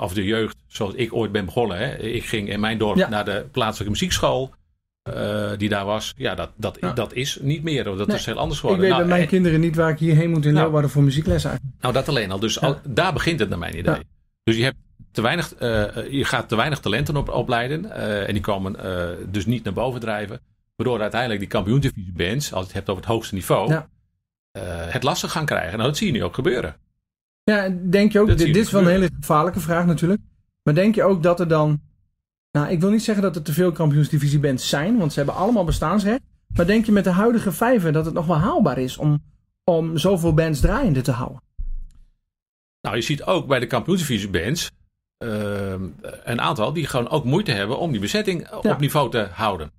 [0.00, 1.78] of de jeugd, zoals ik ooit ben begonnen.
[1.78, 1.96] Hè.
[1.98, 3.08] Ik ging in mijn dorp ja.
[3.08, 4.54] naar de plaatselijke muziekschool.
[5.14, 6.92] Uh, die daar was, ja, dat, dat, ja.
[6.92, 7.84] dat is niet meer.
[7.84, 8.16] Dat nee.
[8.16, 8.84] is heel anders geworden.
[8.84, 11.02] Ik weet nou, bij mijn kinderen niet waar ik hierheen moet in nou, Leeuwarden voor
[11.02, 11.76] muziekles eigenlijk.
[11.80, 12.38] Nou, dat alleen al.
[12.38, 13.98] Dus al, daar begint het naar mijn idee.
[14.42, 14.76] Dus je, hebt
[15.12, 17.84] te weinig, uh, je gaat te weinig talenten op, opleiden.
[17.84, 18.76] Uh, en die komen
[19.30, 20.40] dus niet naar boven drijven.
[20.76, 23.80] Waardoor uiteindelijk die kampioendivisie bands, als je het hebt over het hoogste niveau,
[24.88, 25.76] het lastig gaan krijgen.
[25.78, 26.76] Nou, dat zie je nu ook gebeuren.
[27.50, 30.20] Ja, denk je ook, dit, dit is wel een hele gevaarlijke vraag natuurlijk.
[30.62, 31.80] Maar denk je ook dat er dan
[32.56, 35.64] nou, ik wil niet zeggen dat er te veel kampioensdivisiebands zijn, want ze hebben allemaal
[35.64, 36.20] bestaansrecht.
[36.54, 39.22] Maar denk je met de huidige vijver dat het nog wel haalbaar is om,
[39.64, 41.42] om zoveel bands draaiende te houden?
[42.80, 44.70] Nou, je ziet ook bij de kampioensdivisiebands
[45.24, 45.74] uh,
[46.24, 49.70] een aantal die gewoon ook moeite hebben om die bezetting op niveau te houden.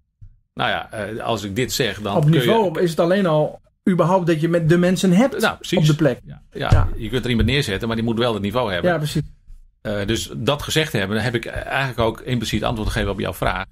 [0.54, 2.16] Nou ja, uh, als ik dit zeg, dan.
[2.16, 2.82] Op niveau je...
[2.82, 6.20] is het alleen al überhaupt dat je met de mensen hebt nou, op de plek.
[6.26, 8.92] Ja, ja, ja, je kunt er iemand neerzetten, maar die moet wel het niveau hebben.
[8.92, 9.37] Ja, precies.
[9.82, 13.66] Uh, dus dat gezegd hebben, heb ik eigenlijk ook impliciet antwoord gegeven op jouw vraag.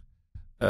[0.60, 0.70] Uh,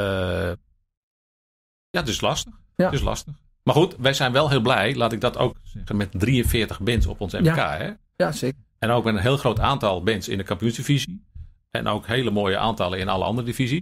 [1.90, 2.54] ja, het is lastig.
[2.76, 2.86] Ja.
[2.86, 3.34] Het is lastig.
[3.64, 7.06] Maar goed, wij zijn wel heel blij, laat ik dat ook zeggen, met 43 bands
[7.06, 7.56] op ons MK.
[7.56, 7.92] Ja, hè?
[8.16, 8.60] ja zeker.
[8.80, 11.26] En ook met een heel groot aantal bands in de kampioensdivisie.
[11.72, 13.82] En ook hele mooie aantallen in alle andere divisies.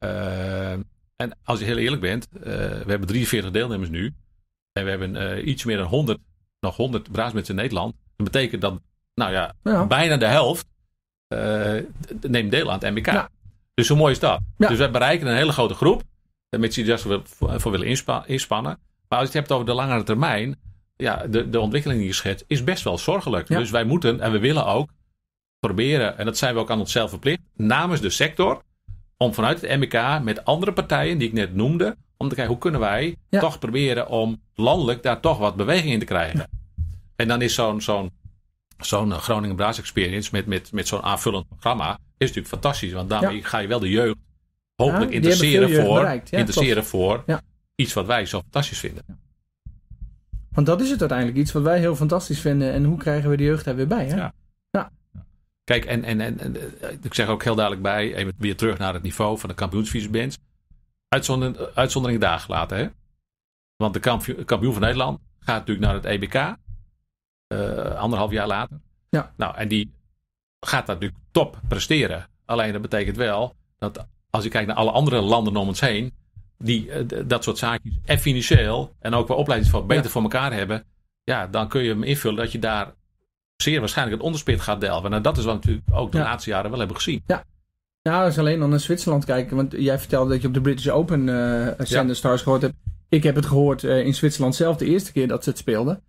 [0.00, 0.72] Uh,
[1.16, 4.14] en als je heel eerlijk bent, we hebben 43 deelnemers nu.
[4.72, 6.18] En we hebben iets meer dan 100,
[6.60, 7.94] nog 100 braasbands in Nederland.
[8.16, 8.80] Dat betekent dat,
[9.14, 9.86] nou ja, ja.
[9.86, 10.66] bijna de helft
[11.32, 11.82] uh,
[12.20, 13.28] neemt deel aan het MBK.
[13.74, 14.40] Dus zo mooi is dat.
[14.56, 16.02] Dus we bereiken een hele grote groep.
[16.58, 17.22] Met je juist voor,
[17.60, 17.86] voor willen
[18.26, 18.78] inspannen.
[19.08, 20.56] Maar als je het hebt over de langere termijn.
[20.96, 23.46] Ja, de, de ontwikkeling die je schetst is best wel zorgelijk.
[23.46, 24.90] Dus wij moeten en we willen ook
[25.58, 26.18] proberen.
[26.18, 27.40] En dat zijn we ook aan onszelf verplicht.
[27.56, 28.62] Namens de sector.
[29.16, 31.96] Om vanuit het MBK met andere partijen die ik net noemde.
[32.16, 35.98] Om te kijken hoe kunnen wij toch proberen om landelijk daar toch wat beweging in
[35.98, 36.48] te krijgen.
[37.16, 38.10] En dan is zo'n zo'n
[38.86, 42.92] zo'n Groningen Brass Experience met, met, met zo'n aanvullend programma is natuurlijk fantastisch.
[42.92, 44.16] Want daarmee ga je wel de jeugd
[44.76, 46.30] hopelijk Ja, interesseren voor, bereikt.
[46.30, 47.40] Ja, interesseren voor Ja.
[47.74, 49.04] iets wat wij zo fantastisch vinden.
[50.50, 51.38] Want dat is het uiteindelijk.
[51.38, 52.72] Iets wat wij heel fantastisch vinden.
[52.72, 54.06] En hoe krijgen we de jeugd daar weer bij?
[54.06, 54.16] Hè?
[54.16, 54.32] Ja.
[55.64, 58.78] Kijk, en, en, en, en, eh, ik zeg ook heel duidelijk bij, even weer terug
[58.78, 60.38] naar het niveau van de kampioensvisbands.
[61.08, 62.88] Uitzondering, uitzondering daar gelaten, hè?
[63.76, 66.52] Want de kampioen, kampioen van Nederland gaat natuurlijk naar het EBK, eh,
[67.96, 68.76] anderhalf jaar later.
[69.10, 69.32] Ja.
[69.36, 69.92] Nou, en die
[70.60, 72.26] gaat dat natuurlijk top presteren.
[72.44, 76.12] Alleen dat betekent wel dat als je kijkt naar alle andere landen om ons heen,
[76.58, 80.10] die eh, dat soort zaakjes en financieel en ook qua opleidingsval beter Ja.
[80.10, 80.84] voor elkaar hebben,
[81.24, 82.92] ja, dan kun je hem invullen dat je daar
[83.56, 85.10] zeer waarschijnlijk het onderspit gaat delven.
[85.10, 86.24] Nou, dat is wat we natuurlijk ook de Ja.
[86.24, 87.22] laatste jaren wel hebben gezien.
[88.02, 89.56] Nou, als alleen dan naar Zwitserland kijken.
[89.56, 92.74] Want jij vertelde dat je op de British Open eh Sender Stars gehoord hebt.
[93.08, 96.02] Ik heb het gehoord eh, in Zwitserland zelf de eerste keer dat ze het speelden.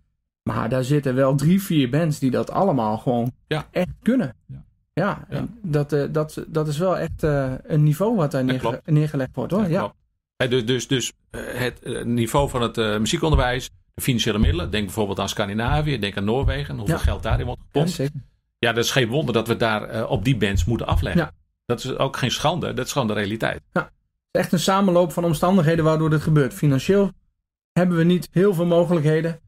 [0.44, 3.66] Maar daar zitten wel drie, vier bands die dat allemaal gewoon Ja.
[3.70, 4.34] echt kunnen.
[4.46, 4.62] Ja.
[4.92, 8.80] Ja, en Dat, eh, dat, dat is wel echt eh, een niveau wat daar neerge-
[8.84, 9.68] neergelegd wordt hoor.
[9.68, 9.92] Ja,
[10.48, 15.28] dus dus, dus eh, het niveau van het muziekonderwijs, de financiële middelen, denk bijvoorbeeld aan
[15.28, 17.00] Scandinavië, denk aan Noorwegen, hoeveel Ja.
[17.02, 18.12] geld daarin wordt Ja, gepompt.
[18.58, 21.20] Ja, dat is geen wonder dat we daar op die bands moeten afleggen.
[21.22, 21.32] Ja.
[21.66, 23.60] Dat is ook geen schande, dat is gewoon de realiteit.
[23.72, 23.84] Het
[24.32, 26.54] is echt een samenloop van omstandigheden waardoor dit gebeurt.
[26.54, 27.10] Financieel
[27.72, 29.40] hebben we niet heel veel mogelijkheden.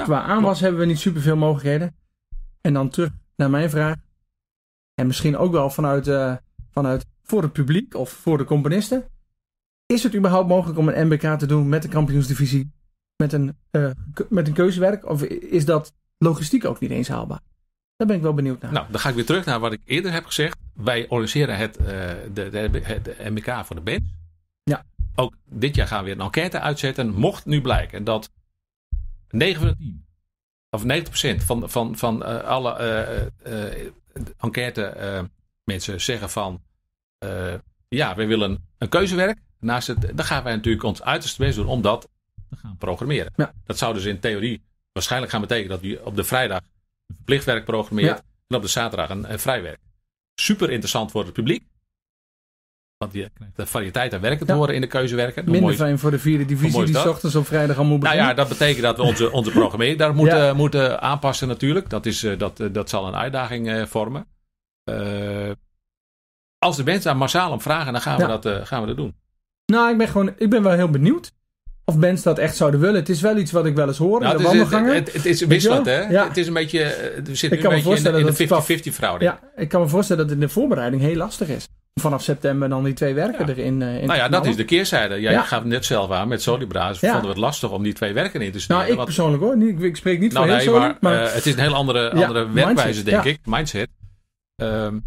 [0.00, 1.94] Ja, Qua aanwas hebben we niet superveel mogelijkheden.
[2.60, 3.96] En dan terug naar mijn vraag.
[4.94, 6.36] En misschien ook wel vanuit, eh,
[6.70, 9.04] vanuit voor het publiek of voor de componisten.
[9.86, 12.70] Is het überhaupt mogelijk om een MBK te doen met de kampioensdivisie?
[13.16, 13.90] Met een, eh,
[14.28, 15.06] met een keuzewerk?
[15.06, 17.40] Of is dat logistiek ook niet eens haalbaar?
[17.96, 18.72] Daar ben ik wel benieuwd naar.
[18.72, 20.58] Nou, dan ga ik weer terug naar wat ik eerder heb gezegd.
[20.74, 21.84] Wij organiseren het, eh,
[22.32, 24.02] de, de, MBK voor de band.
[24.62, 24.84] Ja.
[25.14, 27.14] Ook dit jaar gaan we weer een enquête uitzetten.
[27.14, 28.30] Mocht nu blijken dat
[29.30, 30.04] 9 van de 10,
[30.70, 30.84] of
[31.42, 32.72] 90% van, van, van eh, alle
[33.42, 33.86] eh,
[34.38, 35.28] enquête
[35.64, 36.62] mensen zeggen van...
[37.88, 39.38] ja, wij willen een keuzewerk.
[39.60, 42.08] Naast het, dan gaan wij natuurlijk ons uiterste best doen om dat
[42.50, 43.32] te gaan programmeren.
[43.36, 43.52] Ja.
[43.64, 44.62] Dat zou dus in theorie
[44.92, 46.60] waarschijnlijk gaan betekenen dat we op de vrijdag
[47.14, 48.16] verplicht werk programmeert.
[48.16, 48.24] Ja.
[48.48, 49.80] En op de zaterdag een, een vrijwerk.
[50.34, 51.64] Super interessant voor het publiek.
[53.00, 54.58] Want je krijgt de variëteit aan werken te Ja.
[54.58, 55.42] horen in de keuzewerken.
[55.44, 58.00] Hoe Minder fijn voor de vierde divisie die s ochtends op vrijdag al moet nou
[58.00, 58.26] beginnen.
[58.28, 60.52] ja, dat betekent dat we onze, onze programmering daar moeten, Ja.
[60.52, 61.90] moeten aanpassen natuurlijk.
[61.90, 64.26] Dat, is, eh, dat, eh, dat zal een uitdaging eh, vormen.
[66.58, 69.14] Als de mensen daar massaal om vragen, dan gaan we, dat, gaan we dat doen.
[69.66, 71.32] Nou, ik ben, gewoon, ik ben wel heel benieuwd
[71.84, 72.94] of bands dat echt zouden willen.
[72.96, 74.94] Het is wel iets wat ik wel eens hoor Nou, in de het, is, wandelgangen.
[74.94, 76.00] het, het is wisselend, hè?
[76.00, 76.28] Ja.
[76.28, 76.78] Het is een beetje,
[77.24, 78.62] we zitten kan nu me een beetje in de, voorstellen in dat de het wel-
[78.92, 79.30] 50-50 verhouding.
[79.30, 81.68] ja, ik kan me voorstellen dat het in de voorbereiding heel lastig is.
[81.94, 83.52] Vanaf september dan die twee werken Ja.
[83.52, 85.20] erin, eh in Nou ja, dat is de keerzijde.
[85.20, 85.42] Jij Ja.
[85.42, 87.00] gaf het net zelf aan met Solibra's.
[87.00, 87.06] Ja.
[87.06, 88.76] Vonden we het lastig om die twee werken in te sturen.
[88.76, 89.62] Nou, ik want- persoonlijk hoor.
[89.62, 91.74] Ik, ik spreek niet nou voor nee, heel maar, maar eh, het is een heel
[91.74, 93.30] andere, Ja, andere werkwijze, mindset, denk ja.
[93.30, 93.38] ik.
[93.44, 93.88] Mindset.
[94.56, 94.98] Ehm,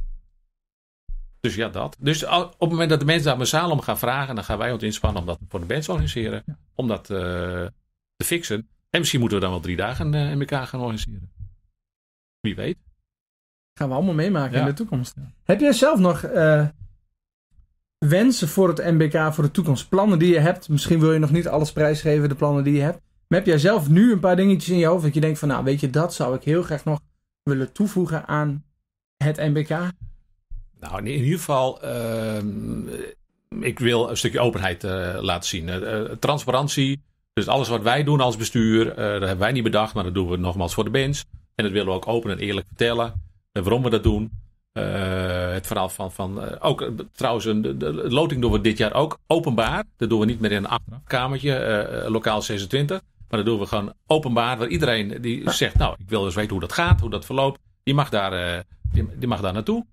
[1.40, 1.98] dus ja, dat.
[2.00, 4.72] Dus op het moment dat de mensen daar massaal om gaan vragen, dan gaan wij
[4.72, 6.44] ons inspannen om dat voor de bands te organiseren.
[6.76, 7.18] Om dat eh,
[8.16, 8.68] te fixen.
[8.90, 11.32] En misschien moeten we dan wel drie dagen in elkaar gaan organiseren.
[12.40, 12.78] Wie weet.
[13.74, 14.60] Gaan we allemaal meemaken Ja.
[14.60, 15.16] in de toekomst.
[15.44, 16.68] Heb jij zelf nog eh,
[17.98, 19.90] wensen voor het MBK voor de toekomst?
[19.90, 20.70] Plannen die je hebt?
[20.70, 23.00] Misschien wil je nog niet alles prijsgeven, de plannen die je hebt.
[23.28, 25.48] Maar heb jij zelf nu een paar dingetjes in je hoofd dat je denkt van,
[25.48, 27.00] nou weet je, dat zou ik heel graag nog
[27.44, 28.64] willen toevoegen aan
[29.18, 29.70] het MBK?
[30.80, 32.88] Nou, in, in ieder geval, ehm,
[33.60, 35.70] ik wil een stukje openheid eh, laten zien.
[35.70, 37.02] Eh, transparantie.
[37.34, 40.14] Dus alles wat wij doen als bestuur, eh, dat hebben wij niet bedacht, maar dat
[40.14, 41.26] doen we nogmaals voor de bands.
[41.56, 43.23] En dat willen we ook open en eerlijk vertellen.
[43.62, 44.32] Waarom we dat doen.
[44.72, 48.78] Eh, het verhaal van, van eh, ook trouwens, een- de, de loting doen we dit
[48.78, 49.84] jaar ook openbaar.
[49.98, 53.02] Dat doen we niet meer in een achterafkamertje, eh, lokaal 26.
[53.30, 56.52] Maar dat doen we gewoon openbaar, waar iedereen die zegt, nou, ik wil dus weten
[56.52, 57.60] hoe dat gaat, hoe dat verloopt.
[57.84, 59.86] Die mag daar, die, die mag daar naartoe.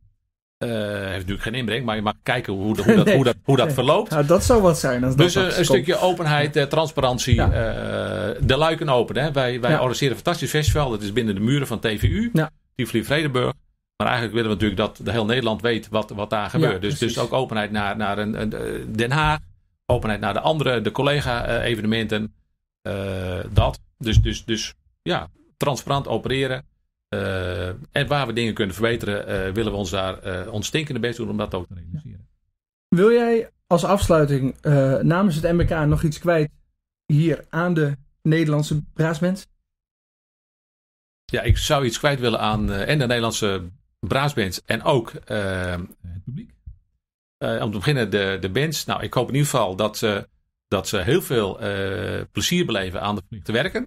[0.58, 3.14] Heeft natuurlijk geen inbreng, maar je mag kijken hoe, hoe, dat, Nee.
[3.14, 4.10] hoe, dat, hoe dat verloopt.
[4.10, 5.04] Nou, dat zou wat zijn.
[5.04, 5.64] Als Dus dat een, komt.
[5.66, 7.34] stukje openheid, transparantie.
[7.34, 7.46] Ja.
[8.40, 9.16] de luiken open.
[9.16, 9.32] Hè.
[9.32, 9.76] Wij, wij Ja.
[9.80, 10.90] organiseren een fantastisch festival.
[10.90, 12.30] Dat is binnen de muren van TVU.
[12.32, 12.50] Ja.
[12.84, 13.52] Tivoli Vredenburg.
[13.96, 16.82] Maar eigenlijk willen we natuurlijk dat de heel Nederland weet wat, wat daar gebeurt.
[16.82, 19.38] dus, dus ook openheid naar, naar een, een, eh, Den Haag.
[19.86, 22.34] Openheid naar de andere, de collega-evenementen.
[23.52, 23.80] dat.
[23.98, 26.64] Dus, dus, dus ja, transparant opereren.
[27.10, 31.00] Eh, en waar we dingen kunnen verbeteren, eh, willen we ons daar eh ons stinkende
[31.00, 32.28] best doen om dat ook te realiseren.
[32.88, 36.50] Wil jij als afsluiting eh, namens het MBK nog iets kwijt
[37.06, 39.46] hier aan de Nederlandse braasmens?
[41.30, 43.62] Ja, ik zou iets kwijt willen aan eh, en de Nederlandse
[44.00, 45.70] braasbands en ook eh,
[46.02, 46.50] het publiek.
[47.38, 48.84] Eh, om te beginnen de, de bands.
[48.84, 50.28] Nou, ik hoop in ieder geval dat ze,
[50.68, 53.86] dat ze heel veel eh, plezier beleven aan de verplicht te werken.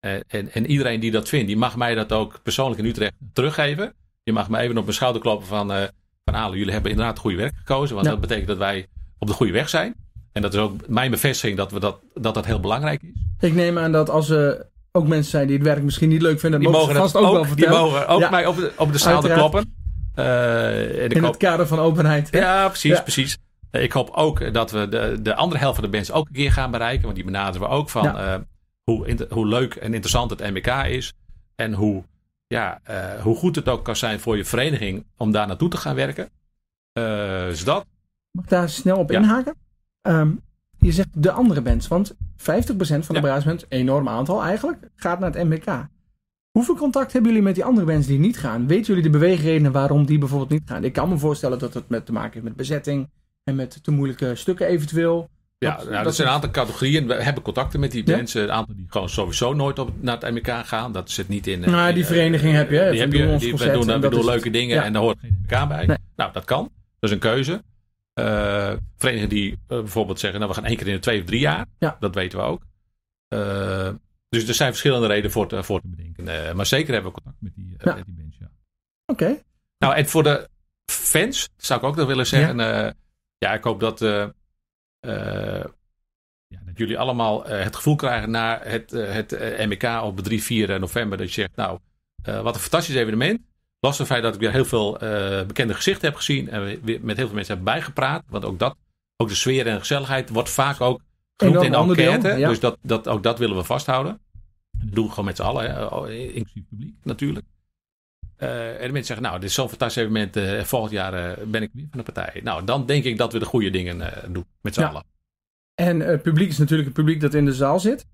[0.00, 3.12] Eh, en, en iedereen die dat vindt, die mag mij dat ook persoonlijk in Utrecht
[3.32, 3.94] teruggeven.
[4.22, 5.84] Je mag me even op mijn schouder kloppen van, eh
[6.24, 7.94] van Ale, jullie hebben inderdaad goed werk gekozen.
[7.94, 8.12] Want Ja.
[8.12, 8.86] dat betekent dat wij
[9.18, 9.94] op de goede weg zijn.
[10.32, 13.10] En dat is ook mijn bevestiging dat we dat, dat, dat heel belangrijk is.
[13.48, 16.40] Ik neem aan dat als er ook mensen zijn die het werk misschien niet leuk
[16.40, 17.80] vinden, Die mogen, vast ook, wel die vertellen.
[17.80, 18.30] mogen ook Ja.
[18.30, 19.38] mij op de, op de Uiteraard.
[19.38, 19.74] kloppen.
[20.14, 22.30] Eh, In hoop- het kader van openheid.
[22.30, 22.38] hè?
[22.38, 23.00] Ja, precies, Ja.
[23.02, 23.38] precies.
[23.70, 26.32] Eh, Ik hoop ook dat we de, de andere helft van de bands ook een
[26.34, 27.02] keer gaan bereiken.
[27.02, 28.34] Want die benaderen we ook van Ja.
[28.34, 28.40] eh,
[28.82, 31.12] hoe, hoe leuk en interessant het MBK is.
[31.54, 32.04] En hoe,
[32.46, 32.80] ja,
[33.22, 36.30] hoe goed het ook kan zijn voor je vereniging om daar naartoe te gaan werken.
[37.48, 37.86] Dus dat.
[38.30, 39.54] Mag ik daar snel op inhaken?
[40.02, 40.30] Ehm,
[40.82, 43.20] je zegt de andere bands, want 50% van de Ja.
[43.20, 45.86] bruisbands, enorm aantal eigenlijk, gaat naar het MBK.
[46.50, 48.66] Hoeveel contact hebben jullie met die andere bands die niet gaan?
[48.66, 50.84] Weten jullie de beweegredenen waarom die bijvoorbeeld niet gaan?
[50.84, 53.08] Ik kan me voorstellen dat het met te maken heeft met bezetting
[53.44, 55.28] en met te moeilijke stukken eventueel.
[55.58, 57.06] Ja, Dat- nou, dat dat zijn een aantal categorieën.
[57.06, 58.16] We hebben contacten met die Ja?
[58.16, 58.42] mensen.
[58.42, 60.92] Een aantal die gewoon sowieso nooit op, naar het MBK gaan.
[60.92, 61.64] Dat zit niet in.
[61.64, 63.26] eh, Nou, in, die eh, vereniging heb je, Die heb je.
[63.26, 64.84] ons Die, we doen, we doen leuke dingen Ja.
[64.84, 65.86] en daar hoort geen MBK bij.
[65.86, 65.96] Nee.
[66.16, 66.62] Nou, dat kan.
[66.62, 67.62] Dat is een keuze.
[68.12, 71.26] Eh verenigingen die eh, bijvoorbeeld zeggen, nou we gaan één keer in de twee of
[71.26, 71.66] drie jaar.
[71.78, 71.96] Ja.
[72.00, 72.62] Dat weten we ook.
[73.28, 73.90] Eh,
[74.28, 76.56] dus er zijn verschillende redenen voor te, voor te bedenken.
[76.56, 77.94] Maar zeker hebben we contact met die, Ja.
[77.94, 78.40] met die mensen.
[78.40, 78.50] Ja.
[79.06, 79.42] Oké.
[79.78, 80.48] Nou, en voor de
[80.90, 82.58] fans zou ik ook nog willen zeggen.
[82.58, 82.92] Ja,
[83.38, 84.32] ja ik hoop dat, ja,
[86.64, 89.30] dat jullie allemaal het gevoel krijgen na het, het
[89.68, 91.18] MK op 3, 4 november.
[91.18, 91.78] Dat je zegt, nou,
[92.42, 93.40] wat een fantastisch evenement.
[93.84, 96.48] Los van het feit dat ik weer heel veel eh, bekende gezichten heb gezien.
[96.50, 98.22] En weer met heel veel mensen heb bijgepraat.
[98.28, 98.76] Want ook dat,
[99.16, 101.00] ook de sfeer en gezelligheid wordt vaak ook
[101.36, 102.28] genoemd in enquête.
[102.28, 102.48] ja.
[102.48, 104.12] Dus dat, dat, ook dat willen we vasthouden.
[104.80, 107.46] En dat doen we gewoon met z'n allen, hè, oh, inclusief publiek natuurlijk.
[108.36, 110.36] Eh, en de mensen zeggen, nou, dit is zo'n fantastisch evenement.
[110.36, 112.40] eh, volgend jaar eh, ben ik weer van de partij.
[112.44, 114.88] Nou, dan denk ik dat we de goede dingen eh, doen met z'n Ja.
[114.88, 115.04] allen.
[115.74, 118.06] En het publiek is natuurlijk het publiek dat in de zaal zit.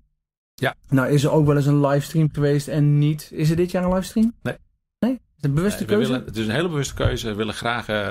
[0.53, 0.75] Ja.
[0.89, 3.29] Nou is er ook wel eens een livestream geweest en niet.
[3.33, 4.33] Is er dit jaar een livestream?
[4.41, 4.55] Nee.
[4.99, 5.21] Nee?
[5.41, 6.11] Een bewuste Nee, keuze?
[6.11, 7.27] willen, het is een hele bewuste keuze.
[7.27, 8.09] We willen graag eh,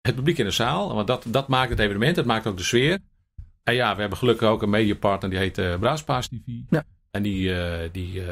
[0.00, 0.94] het publiek in de zaal.
[0.94, 2.16] Want dat, dat maakt het evenement.
[2.16, 2.98] Dat maakt ook de sfeer.
[3.62, 5.30] En ja, we hebben gelukkig ook een mediapartner.
[5.30, 6.38] Die heet uh, Braaspaas TV.
[6.70, 6.84] Ja.
[7.10, 8.22] En die, eh, die,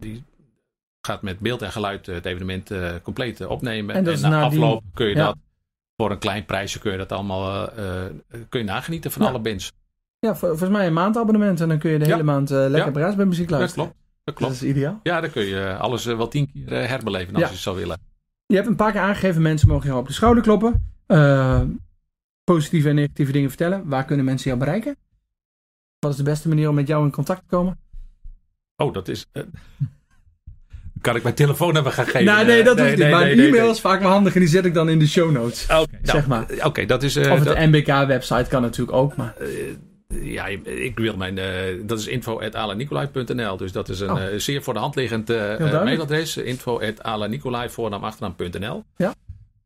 [0.00, 0.22] die
[1.00, 2.70] gaat met beeld en geluid het evenement
[3.02, 3.94] compleet opnemen.
[3.94, 5.24] En dat is na afloop kun je Ja.
[5.24, 5.36] dat
[5.96, 7.68] voor een klein prijsje kun je dat allemaal
[8.48, 9.28] kun je nagenieten van Ja.
[9.28, 9.72] alle bands.
[10.18, 13.14] Ja, vol- volgens mij een maandabonnement en dan kun je de hele maand lekker braas
[13.16, 13.84] bij muziek Dat luisteren.
[13.88, 14.02] klopt.
[14.24, 14.52] Dat klopt.
[14.52, 15.00] Dat is ideaal.
[15.02, 17.46] Ja, dan kun je alles eh, wel tien keer eh, herbeleven als Ja.
[17.48, 17.98] je het zou willen.
[18.46, 20.92] Je hebt een paar keer aangegeven, mensen mogen jou op de schouder kloppen.
[21.06, 21.60] Eh,
[22.44, 23.88] positieve en negatieve dingen vertellen.
[23.88, 24.96] Waar kunnen mensen jou bereiken?
[25.98, 27.78] Wat is de beste manier om met jou in contact te komen?
[28.76, 29.26] Oh, dat is.
[29.32, 29.42] eh,
[31.00, 32.24] kan ik mijn telefoonnummer gaan geven?
[32.24, 33.10] nou, nee, dat Eh, hoeft niet.
[33.10, 33.70] maar nee, nee, e-mail nee.
[33.72, 35.62] is vaak wel handig en die zet ik dan in de show notes.
[35.64, 36.48] Oké, nou, zeg maar.
[36.50, 37.16] eh, Oké, dat is.
[37.16, 39.16] eh, of dat- de MBK-website kan natuurlijk ook.
[39.16, 39.48] Maar eh,
[40.22, 41.38] ja, ik wil mijn.
[41.38, 43.56] eh, dat is info.alanicolai.nl.
[43.56, 44.22] Dus dat is een Oh.
[44.24, 46.36] eh, zeer voor de hand liggend eh, mailadres.
[46.36, 48.84] info.alanicolai voornaam achternaam.nl.
[48.96, 49.14] Ja.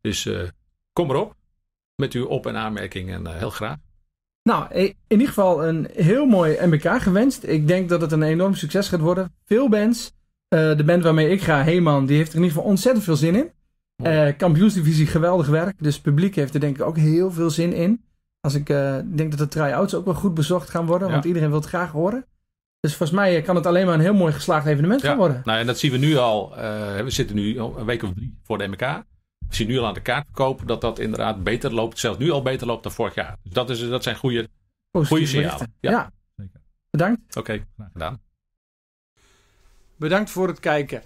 [0.01, 0.29] Dus
[0.93, 1.35] kom erop
[1.95, 3.27] met uw op- en aanmerkingen.
[3.27, 3.75] eh, heel graag.
[4.43, 7.43] Nou, in ieder geval een heel mooi MBK gewenst.
[7.43, 9.33] Ik denk dat het een enorm succes gaat worden.
[9.45, 10.11] Veel bands.
[10.47, 13.35] De band waarmee ik ga, Heeman, die heeft er in ieder geval ontzettend veel zin
[13.35, 13.51] in.
[14.03, 15.75] Eh kampioensdivisie, geweldig werk.
[15.79, 18.03] Dus het publiek heeft er denk ik ook heel veel zin in.
[18.41, 21.07] Als ik eh, denk dat de try-outs ook wel goed bezocht gaan worden.
[21.07, 21.13] Ja.
[21.13, 22.25] Want iedereen wil het graag horen.
[22.79, 25.41] Dus volgens mij kan het alleen maar een heel mooi geslaagd evenement gaan worden.
[25.45, 26.57] Nou, en dat zien we nu al.
[26.57, 28.79] eh, we zitten nu al een week of drie voor de MK.
[28.79, 31.99] We zien nu al aan de kaartverkoop dat dat inderdaad beter loopt.
[31.99, 33.37] Zelfs nu al beter loopt dan vorig jaar.
[33.43, 34.49] Dus dat, is, dat zijn goede.
[34.91, 35.75] Positieve Goeie signalen.
[35.79, 36.11] Ja.
[36.35, 36.61] Zeker.
[36.89, 37.35] bedankt.
[37.37, 38.21] Oké, graag gedaan.
[39.95, 41.01] Bedankt voor het kijken.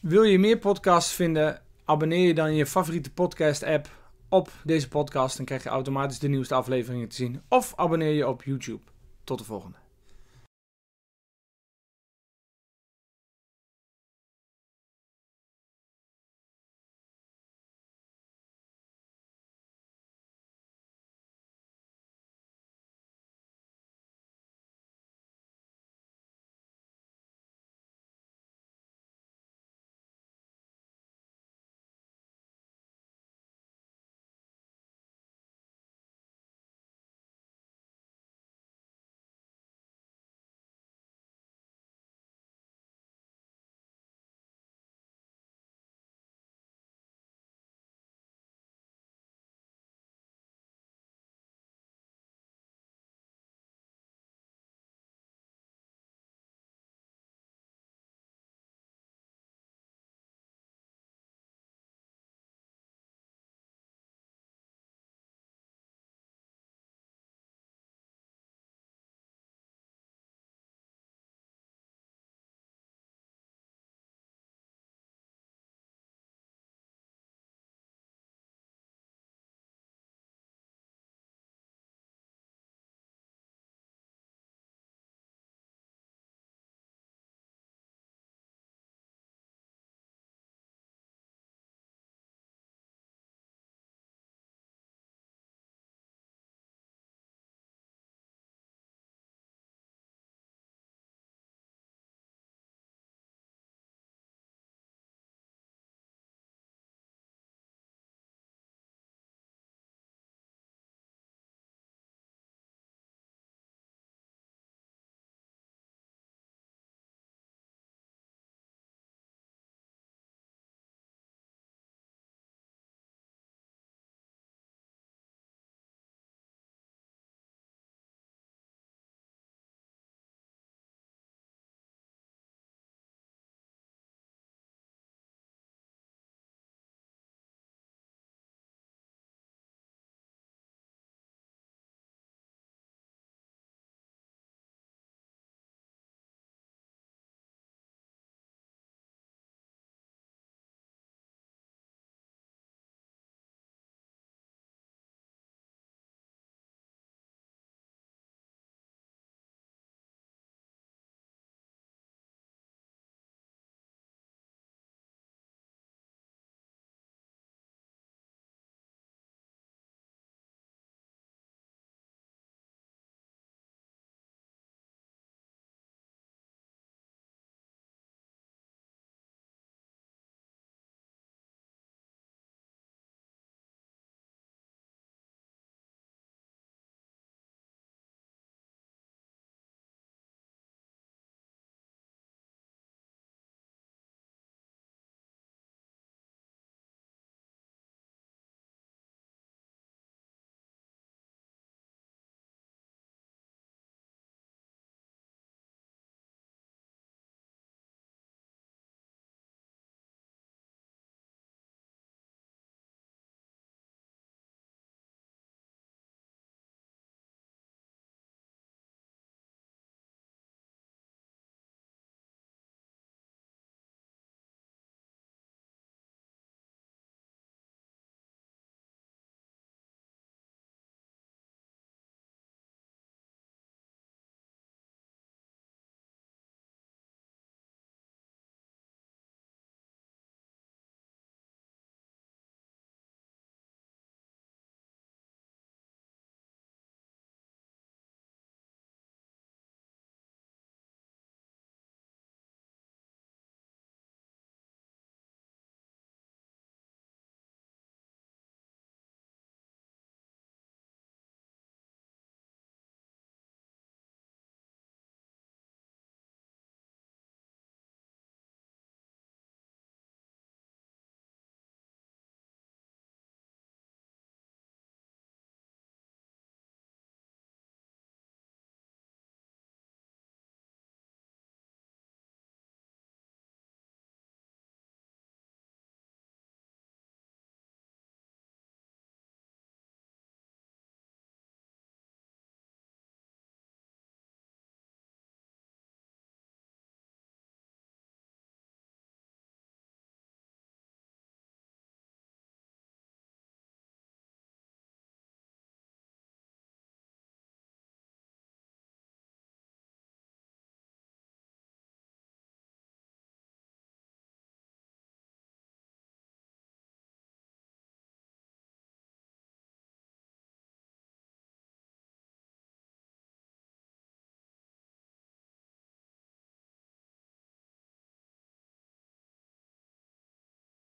[0.00, 1.60] Wil je meer podcasts vinden?
[1.84, 3.88] Abonneer je dan in je favoriete podcast app
[4.28, 5.36] op deze podcast.
[5.36, 7.42] Dan krijg je automatisch de nieuwste afleveringen te zien.
[7.48, 8.82] Of abonneer je op YouTube.
[9.24, 9.87] Tot de volgende.